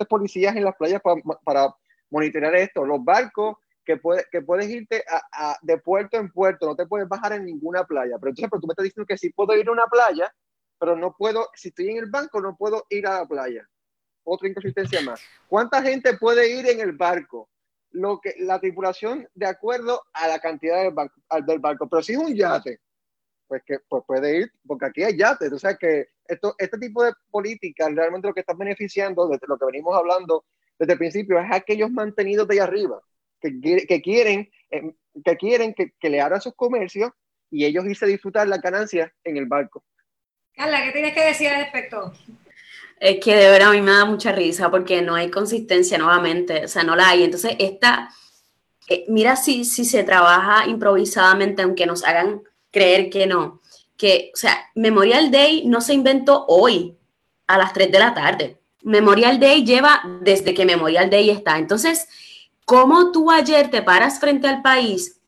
[0.08, 1.02] policías en las playas
[1.44, 1.74] para,
[2.10, 2.84] monitorear esto.
[2.84, 7.08] Los barcos que, puede, que puedes irte a, de puerto en puerto, no te puedes
[7.08, 8.16] bajar en ninguna playa.
[8.18, 10.32] Pero entonces, pero tú me estás diciendo que sí puedo ir a una playa,
[10.78, 13.66] pero no puedo, si estoy en el banco, no puedo ir a la playa.
[14.24, 15.20] Otra inconsistencia más.
[15.48, 17.48] ¿Cuánta gente puede ir en el barco?
[17.90, 21.14] Lo que, la tripulación de acuerdo a la cantidad del, banco,
[21.46, 21.88] del barco.
[21.88, 22.80] Pero si es un yate,
[23.52, 27.04] pues que pues puede ir, porque aquí hay yates, o sea que esto, este tipo
[27.04, 30.46] de políticas realmente lo que está beneficiando, desde lo que venimos hablando
[30.78, 33.02] desde el principio, es aquellos mantenidos de ahí arriba,
[33.42, 37.10] que, que quieren, eh, que, quieren que, que, le abran sus comercios
[37.50, 39.84] y ellos irse a disfrutar la ganancia en el barco.
[40.54, 42.10] Carla, ¿qué tienes que decir al respecto?
[43.00, 46.64] Es que de verdad a mí me da mucha risa porque no hay consistencia nuevamente,
[46.64, 47.24] o sea, no la hay.
[47.24, 48.08] Entonces, esta,
[48.88, 52.40] eh, mira si, si se trabaja improvisadamente, aunque nos hagan
[52.72, 53.60] creer que no.
[53.96, 56.96] Que, o sea, Memorial Day no se inventó hoy
[57.46, 58.58] a las 3 de la tarde.
[58.82, 61.58] Memorial Day lleva desde que Memorial Day está.
[61.58, 62.08] Entonces,
[62.64, 65.20] ¿cómo tú ayer te paras frente al país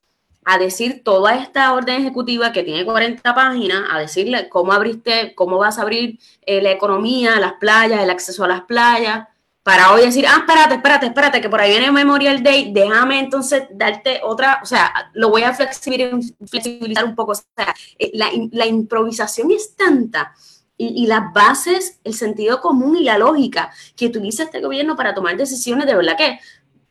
[0.45, 5.59] a decir toda esta orden ejecutiva que tiene 40 páginas, a decirle cómo abriste, cómo
[5.59, 9.26] vas a abrir eh, la economía, las playas, el acceso a las playas,
[9.64, 13.64] para hoy decir, ah, espérate, espérate, espérate, que por ahí viene Memorial Day, déjame entonces
[13.72, 18.66] darte otra, o sea, lo voy a flexibilizar un poco, o sea, eh, la, la
[18.66, 20.34] improvisación es tanta
[20.76, 25.14] y, y, las bases, el sentido común y la lógica que utiliza este gobierno para
[25.14, 26.38] tomar decisiones, de verdad que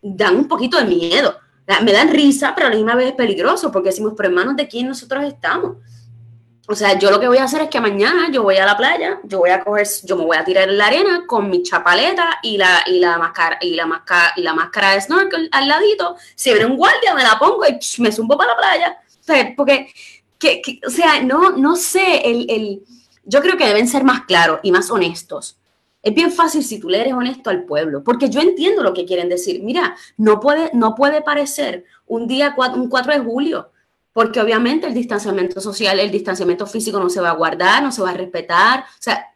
[0.01, 1.37] dan un poquito de miedo.
[1.83, 4.55] Me dan risa, pero a la misma vez es peligroso, porque decimos, pero en manos
[4.57, 5.77] de quién nosotros estamos.
[6.67, 8.77] O sea, yo lo que voy a hacer es que mañana yo voy a la
[8.77, 11.61] playa, yo voy a coger, yo me voy a tirar en la arena con mi
[11.61, 15.67] chapaleta y la, y la máscara, y la máscara, y la máscara de snorkel al
[15.67, 16.15] ladito.
[16.35, 18.97] Si viene un guardia, me la pongo y me zumbo para la playa.
[19.19, 19.91] O sea, porque,
[20.39, 22.83] que, o sea, no, no sé, el, el,
[23.25, 25.57] yo creo que deben ser más claros y más honestos.
[26.01, 29.05] Es bien fácil si tú le eres honesto al pueblo, porque yo entiendo lo que
[29.05, 29.61] quieren decir.
[29.63, 33.71] Mira, no puede, no puede parecer un día, un 4 de julio,
[34.13, 38.01] porque obviamente el distanciamiento social, el distanciamiento físico no se va a guardar, no se
[38.01, 38.81] va a respetar.
[38.81, 39.33] O sea,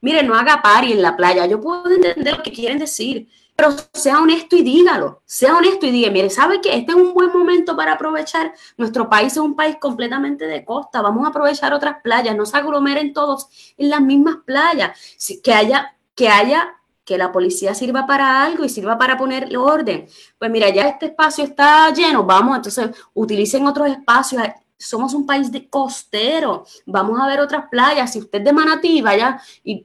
[0.00, 1.46] mire, no haga pari en la playa.
[1.46, 5.22] Yo puedo entender lo que quieren decir, pero sea honesto y dígalo.
[5.26, 8.54] Sea honesto y diga, mire, ¿sabe que este es un buen momento para aprovechar?
[8.78, 11.02] Nuestro país es un país completamente de costa.
[11.02, 12.34] Vamos a aprovechar otras playas.
[12.34, 14.98] No se aglomeren todos en las mismas playas.
[15.42, 20.06] Que haya, que haya que la policía sirva para algo y sirva para poner orden.
[20.38, 24.42] Pues mira, ya este espacio está lleno, vamos, entonces utilicen otros espacios.
[24.76, 28.12] Somos un país de costero, vamos a ver otras playas.
[28.12, 29.84] Si usted es de Manatí, vaya y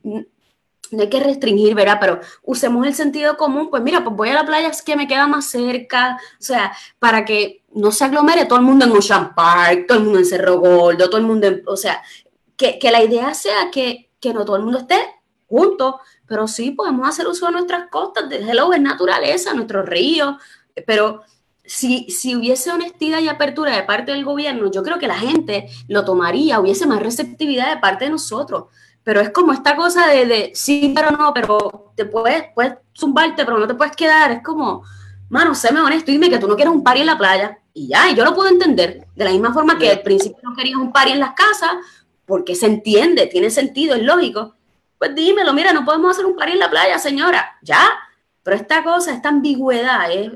[0.91, 1.97] no hay que restringir, ¿verdad?
[1.99, 5.28] Pero usemos el sentido común, pues mira, pues voy a la playa que me queda
[5.28, 9.86] más cerca, o sea, para que no se aglomere todo el mundo en Ocean Park,
[9.88, 12.01] todo el mundo en Cerro Gordo, todo el mundo en, o sea,
[12.55, 14.97] que, que la idea sea que, que no todo el mundo esté
[15.47, 15.99] junto,
[16.30, 20.36] pero sí podemos hacer uso de nuestras costas, de hello, es naturaleza, nuestros ríos,
[20.86, 21.23] pero
[21.65, 25.67] si, si hubiese honestidad y apertura de parte del gobierno, yo creo que la gente
[25.88, 28.65] lo tomaría, hubiese más receptividad de parte de nosotros.
[29.03, 33.43] Pero es como esta cosa de, de sí, pero no, pero te puedes, puedes zumbarte,
[33.43, 34.32] pero no te puedes quedar.
[34.32, 34.84] Es como,
[35.30, 37.57] mano, séme honesto, dime que tú no quieres un party en la playa.
[37.73, 39.07] Y ya, y yo lo puedo entender.
[39.15, 41.71] De la misma forma que al principio no querías un party en las casas,
[42.25, 44.59] porque se entiende, tiene sentido, es lógico
[44.99, 47.81] pues dímelo, mira, no podemos hacer un party en la playa, señora, ya.
[48.43, 50.31] Pero esta cosa, esta ambigüedad es,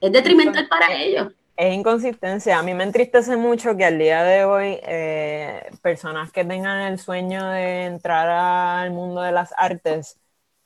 [0.00, 1.32] detrimental para ellos.
[1.56, 2.58] Es inconsistencia.
[2.58, 6.98] A mí me entristece mucho que al día de hoy eh, personas que tengan el
[6.98, 10.18] sueño de entrar al mundo de las artes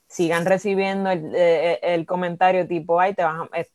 [0.07, 3.67] sigan recibiendo el, eh, comentario tipo, ay, te vas, a, eh,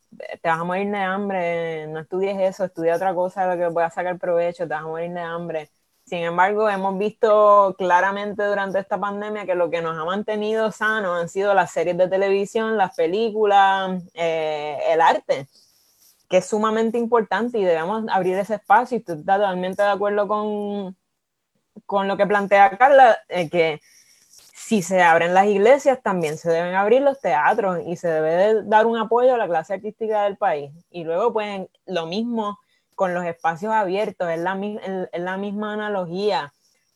[0.43, 3.73] te vas a morir de hambre, no estudies eso, estudia otra cosa de lo que
[3.73, 5.71] puedas sacar provecho, te vas a morir de hambre.
[6.07, 11.21] Sin embargo, hemos visto claramente durante esta pandemia que lo que nos ha mantenido sanos
[11.21, 15.49] han sido las series de televisión, las películas, eh, el arte,
[16.29, 18.99] que es sumamente importante y debemos abrir ese espacio.
[18.99, 20.97] Estoy totalmente de acuerdo con,
[21.87, 23.81] con lo que plantea Carla, eh, que
[24.31, 28.87] si se abren las iglesias, también se deben abrir los teatros y se debe dar
[28.87, 30.71] un apoyo a la clase artística del país.
[30.89, 32.61] Y luego, pues, lo mismo
[32.97, 34.59] con los espacios abiertos, es la,
[35.13, 36.53] la misma analogía.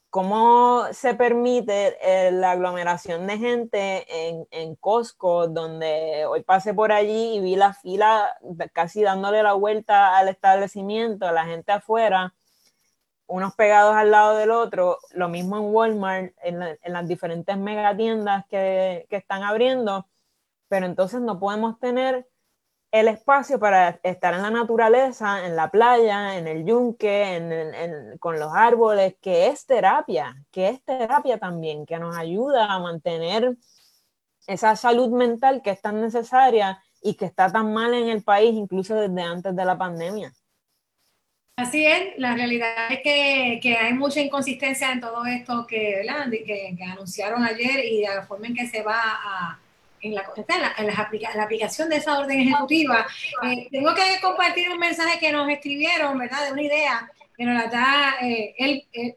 [0.09, 6.91] ¿Cómo se permite eh, la aglomeración de gente en, en, Costco, donde hoy pasé por
[6.91, 8.37] allí y vi la fila
[8.73, 12.35] casi dándole la vuelta al establecimiento, la gente afuera,
[13.29, 18.47] unos pegados al lado del otro, lo mismo en Walmart, en, en las diferentes megatiendas
[18.47, 20.09] que, que están abriendo,
[20.67, 22.27] pero entonces no podemos tener
[22.93, 28.53] el espacio para estar en la naturaleza, en la playa, en el yunque, con los
[28.53, 33.57] árboles, que es terapia, que es terapia también, que nos ayuda a mantener
[34.47, 38.53] esa salud mental que es tan necesaria y que está tan mal en el país,
[38.55, 40.33] incluso desde antes de la pandemia.
[41.57, 46.85] Así es, la realidad es que, hay mucha inconsistencia en todo esto que, que, que
[46.85, 49.61] anunciaron ayer y de la forma en que se va a
[50.03, 50.25] en la,
[50.77, 53.07] en la, aplicación de esa orden ejecutiva.
[53.43, 56.47] Eh, tengo que compartir un mensaje que nos escribieron, ¿verdad?
[56.47, 59.17] De una idea que nos la da eh, él,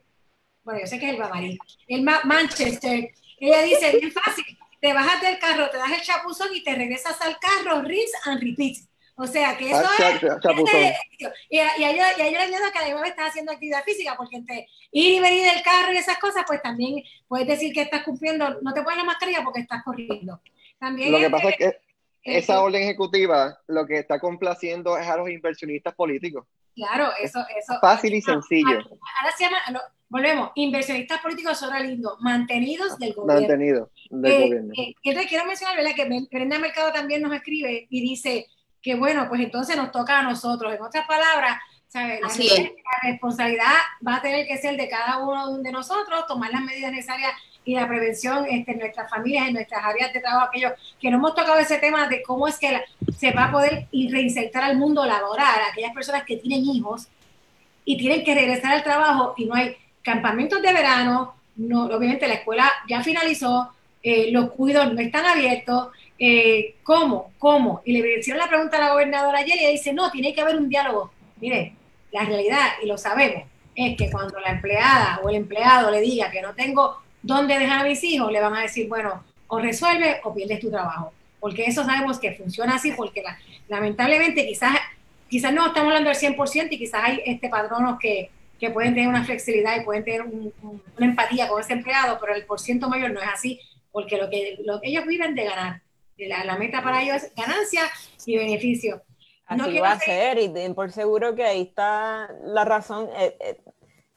[0.63, 1.57] bueno, yo sé que es el Bamarí,
[1.87, 3.09] el Manchester.
[3.39, 4.45] Ella dice, bien fácil,
[4.79, 8.41] te bajas del carro, te das el chapuzón y te regresas al carro, rinse and
[8.41, 8.77] repeat.
[9.15, 10.23] O sea, que eso es...
[11.49, 15.13] y, y, y, yo, le añado que además estás haciendo actividad física, porque entre ir
[15.13, 18.73] y venir del carro y esas cosas, pues también puedes decir que estás cumpliendo, no
[18.73, 20.41] te pones la mascarilla porque estás corriendo
[20.81, 21.73] lo que pasa es que
[22.23, 26.45] esa orden ejecutiva lo que está complaciendo es a los inversionistas políticos.
[26.75, 27.79] Claro, eso, eso.
[27.81, 28.77] Fácil y sencillo.
[28.77, 29.57] Ahora se llama,
[30.09, 33.41] volvemos, inversionistas políticos son lindo, mantenidos del gobierno.
[33.41, 34.73] Mantenidos del eh, gobierno.
[34.75, 35.91] Eh, quiero mencionar, ¿verdad?
[35.95, 38.47] Que Brenda Mercado también nos escribe y dice
[38.81, 40.73] que bueno, pues entonces nos toca a nosotros.
[40.73, 42.21] En otras palabras, ¿sabes?
[42.21, 46.61] La, la responsabilidad va a tener que ser de cada uno de nosotros, tomar las
[46.61, 47.33] medidas necesarias
[47.65, 51.17] y la prevención este, en nuestras familias, en nuestras áreas de trabajo, aquellos que no
[51.17, 52.81] hemos tocado ese tema de cómo es que
[53.17, 57.07] se va a poder reinsertar al mundo laboral, aquellas personas que tienen hijos
[57.85, 62.35] y tienen que regresar al trabajo y no hay campamentos de verano, no, obviamente la
[62.35, 65.89] escuela ya finalizó, eh, los cuidados no están abiertos,
[66.19, 67.31] eh, ¿cómo?
[67.39, 67.81] ¿Cómo?
[67.85, 70.41] Y le hicieron la pregunta a la gobernadora ayer y ella dice, no, tiene que
[70.41, 71.11] haber un diálogo.
[71.39, 71.73] Mire,
[72.11, 73.43] la realidad, y lo sabemos,
[73.75, 77.79] es que cuando la empleada o el empleado le diga que no tengo dónde dejar
[77.79, 81.11] a mis hijos, le van a decir, bueno, o resuelve o pierdes tu trabajo.
[81.39, 83.23] Porque eso sabemos que funciona así, porque
[83.67, 84.77] lamentablemente quizás,
[85.27, 89.09] quizás no estamos hablando del 100% y quizás hay este padronos que, que pueden tener
[89.09, 93.21] una flexibilidad y pueden tener una empatía con ese empleado, pero el porciento mayor no
[93.21, 93.59] es así,
[93.91, 95.81] porque lo que, lo que ellos viven de ganar.
[96.17, 97.81] La, la meta para ellos es ganancia
[98.25, 99.01] y beneficio.
[99.45, 103.09] Así va a ser, y por seguro que ahí está la razón.
[103.17, 103.57] Eh, eh,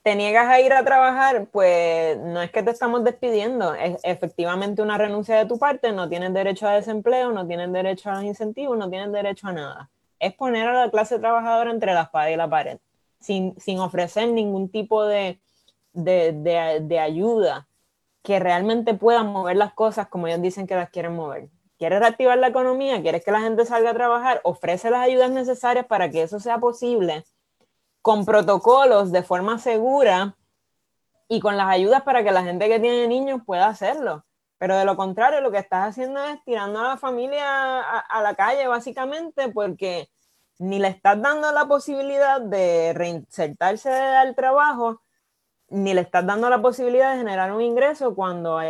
[0.06, 4.80] te niegas a ir a trabajar, pues no es que te estamos despidiendo, es efectivamente
[4.80, 8.22] una renuncia de tu parte, no tienes derecho a desempleo, no tienes derecho a los
[8.22, 9.90] incentivos, no tienes derecho a nada.
[10.20, 12.78] Es poner a la clase trabajadora entre la espada y la pared,
[13.18, 15.40] sin, sin ofrecer ningún tipo de,
[15.92, 17.66] de, de, de ayuda
[18.22, 21.48] que realmente pueda mover las cosas como ellos dicen que las quieren mover.
[21.78, 23.02] ¿Quieres reactivar la economía?
[23.02, 24.40] ¿Quieres que la gente salga a trabajar?
[24.44, 27.24] Ofrece las ayudas necesarias para que eso sea posible,
[28.06, 30.36] con protocolos de forma segura
[31.26, 34.24] y con las ayudas para que la gente que tiene niños pueda hacerlo.
[34.58, 38.36] Pero de lo contrario, lo que estás haciendo es tirando a la familia a, la
[38.36, 40.08] calle, básicamente, porque
[40.60, 45.02] ni le estás dando la posibilidad de reinsertarse al trabajo,
[45.68, 48.60] ni le estás dando la posibilidad de generar un ingreso cuando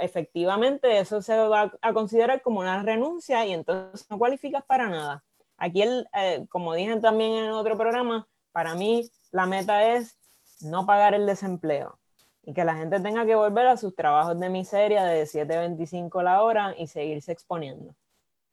[0.00, 5.22] efectivamente eso se va a considerar como una renuncia y entonces no cualificas para nada.
[5.58, 8.26] Aquí, el, eh, como dije también en otro programa,
[8.58, 10.18] para mí la meta es
[10.62, 12.00] no pagar el desempleo
[12.42, 16.42] y que la gente tenga que volver a sus trabajos de miseria de 7.25 la
[16.42, 17.94] hora y seguirse exponiendo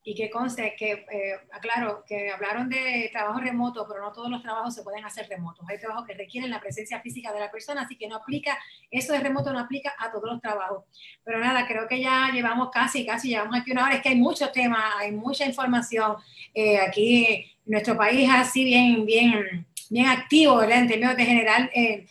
[0.08, 4.44] y que conste que, eh, aclaro, que hablaron de trabajo remoto, pero no todos los
[4.44, 5.66] trabajos se pueden hacer remotos.
[5.68, 8.56] Hay trabajos que requieren la presencia física de la persona, así que no aplica,
[8.92, 10.84] eso de remoto no aplica a todos los trabajos.
[11.24, 13.96] Pero nada, creo que ya llevamos casi, casi llevamos aquí una hora.
[13.96, 16.18] Es que hay muchos temas, hay mucha información.
[16.54, 20.80] Eh, aquí nuestro país así bien, bien, bien activo, ¿verdad?
[20.80, 22.08] En términos de generar eh,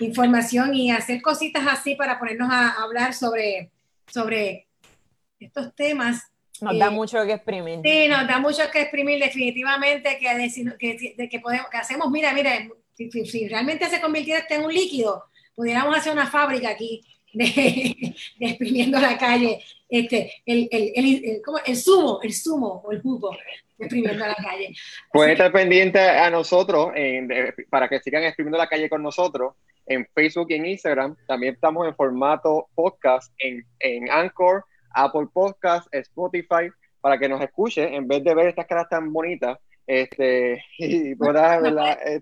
[0.00, 3.70] información y hacer cositas así para ponernos a hablar sobre,
[4.06, 4.66] sobre
[5.38, 6.22] estos temas
[6.60, 7.80] nos da mucho que exprimir.
[7.84, 12.68] Sí, nos da mucho que exprimir, definitivamente, que, que, que, podemos, que hacemos, mira, mira,
[12.94, 19.16] si, realmente se convirtiera en un líquido, pudiéramos hacer una fábrica aquí de, exprimiendo la
[19.16, 23.36] calle, este, el, el, el, el, zumo, el zumo o el jugo,
[23.78, 24.74] exprimiendo la calle.
[25.12, 26.92] Pueden estar pendientes a nosotros
[27.70, 29.54] para que sigan exprimiendo la calle con nosotros
[29.86, 31.16] en Facebook y en Instagram.
[31.26, 34.64] También estamos en formato podcast en, en Anchor
[34.94, 36.70] Apple Podcast, Spotify,
[37.00, 39.58] para que nos escuche en vez de ver estas caras tan bonitas.
[39.86, 41.62] Este, y puedas,
[42.06, 42.20] eh,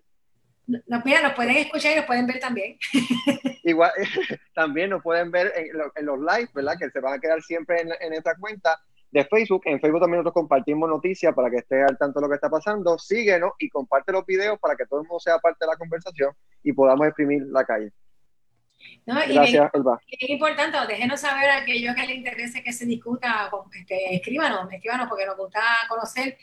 [0.67, 2.77] no, mira, nos pueden escuchar y nos pueden ver también.
[3.65, 3.93] Igual,
[4.55, 6.79] también nos pueden ver en, los live, ¿verdad?
[6.79, 8.79] Que se van a quedar siempre en, en esta cuenta
[9.17, 9.63] de Facebook.
[9.65, 12.51] En Facebook también nosotros compartimos noticias para que estés al tanto de lo que está
[12.51, 12.99] pasando.
[12.99, 16.33] Síguenos y comparte los videos para que todo el mundo sea parte de la conversación
[16.63, 17.93] y podamos exprimir la calle.
[19.07, 20.01] Gracias, Elba.
[20.07, 25.09] Es importante, déjenos saber a aquellos que les interese que se discuta, este, escríbanos, escríbanos
[25.09, 26.37] porque nos gusta conocer,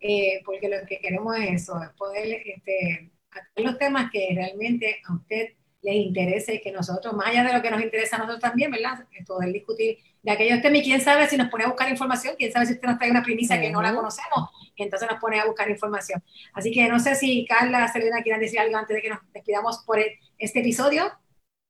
[0.00, 3.10] eh, porque lo que queremos es eso, poder este,
[3.56, 5.54] los temas que realmente a usted
[5.86, 9.04] les interese que nosotros, más allá de lo que nos interesa a nosotros también, ¿verdad?
[9.24, 12.50] Poder discutir de aquellos temas y quién sabe si nos pone a buscar información, quién
[12.50, 15.38] sabe si usted nos trae una primicia que no la conocemos y entonces nos pone
[15.38, 16.20] a buscar información.
[16.54, 19.78] Así que no sé si Carla, Selena quieran decir algo antes de que nos despidamos
[19.86, 20.00] por
[20.38, 21.12] este episodio.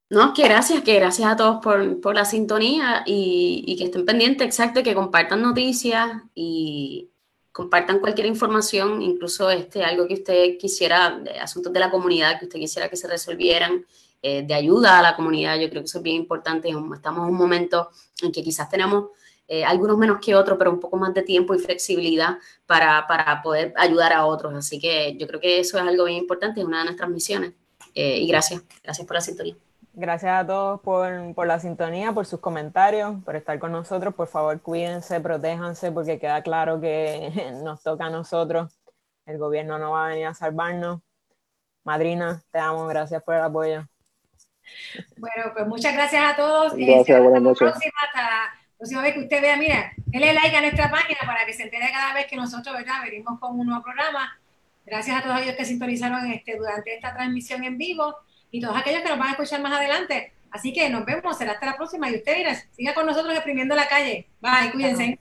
[0.08, 4.82] No, que gracias, que gracias a todos por, la sintonía y, que estén pendientes, exacto,
[4.82, 7.10] que compartan noticias y
[7.52, 12.60] compartan cualquier información, incluso este, algo que usted quisiera, asuntos de la comunidad, que usted
[12.60, 13.84] quisiera que se resolvieran,
[14.28, 15.54] eh, de ayuda a la comunidad.
[15.54, 16.68] Yo creo que eso es bien importante.
[16.68, 19.10] Estamos en un momento en que quizás tenemos
[19.46, 23.40] eh, algunos menos que otros, pero un poco más de tiempo y flexibilidad para, para,
[23.40, 24.52] poder ayudar a otros.
[24.52, 27.52] Así que yo creo que eso es algo bien importante, es una de nuestras misiones.
[27.94, 29.54] Eh, y gracias, gracias por la sintonía.
[29.92, 34.12] Gracias a todos por, la sintonía, por sus comentarios, por estar con nosotros.
[34.12, 37.30] Por favor, cuídense, protéjanse, porque queda claro que
[37.62, 38.76] nos toca a nosotros.
[39.24, 41.00] El gobierno no va a venir a salvarnos.
[41.84, 43.86] Madrina, te amo, gracias por el apoyo.
[45.16, 46.74] Bueno, pues muchas gracias a todos.
[46.74, 47.68] Gracias, buenas noches.
[47.68, 51.52] Hasta la próxima vez que usted vea, mira, denle like a nuestra página para que
[51.52, 54.38] se entere cada vez que nosotros, ¿verdad?, venimos con un nuevo programa.
[54.84, 58.14] Gracias a todos ellos que sintonizaron este, durante esta transmisión en vivo
[58.50, 60.32] y todos aquellos que nos van a escuchar más adelante.
[60.50, 63.88] Así que nos vemos, será hasta la próxima y usted siga con nosotros exprimiendo la
[63.88, 64.28] calle.
[64.40, 65.18] Bye, cuídense.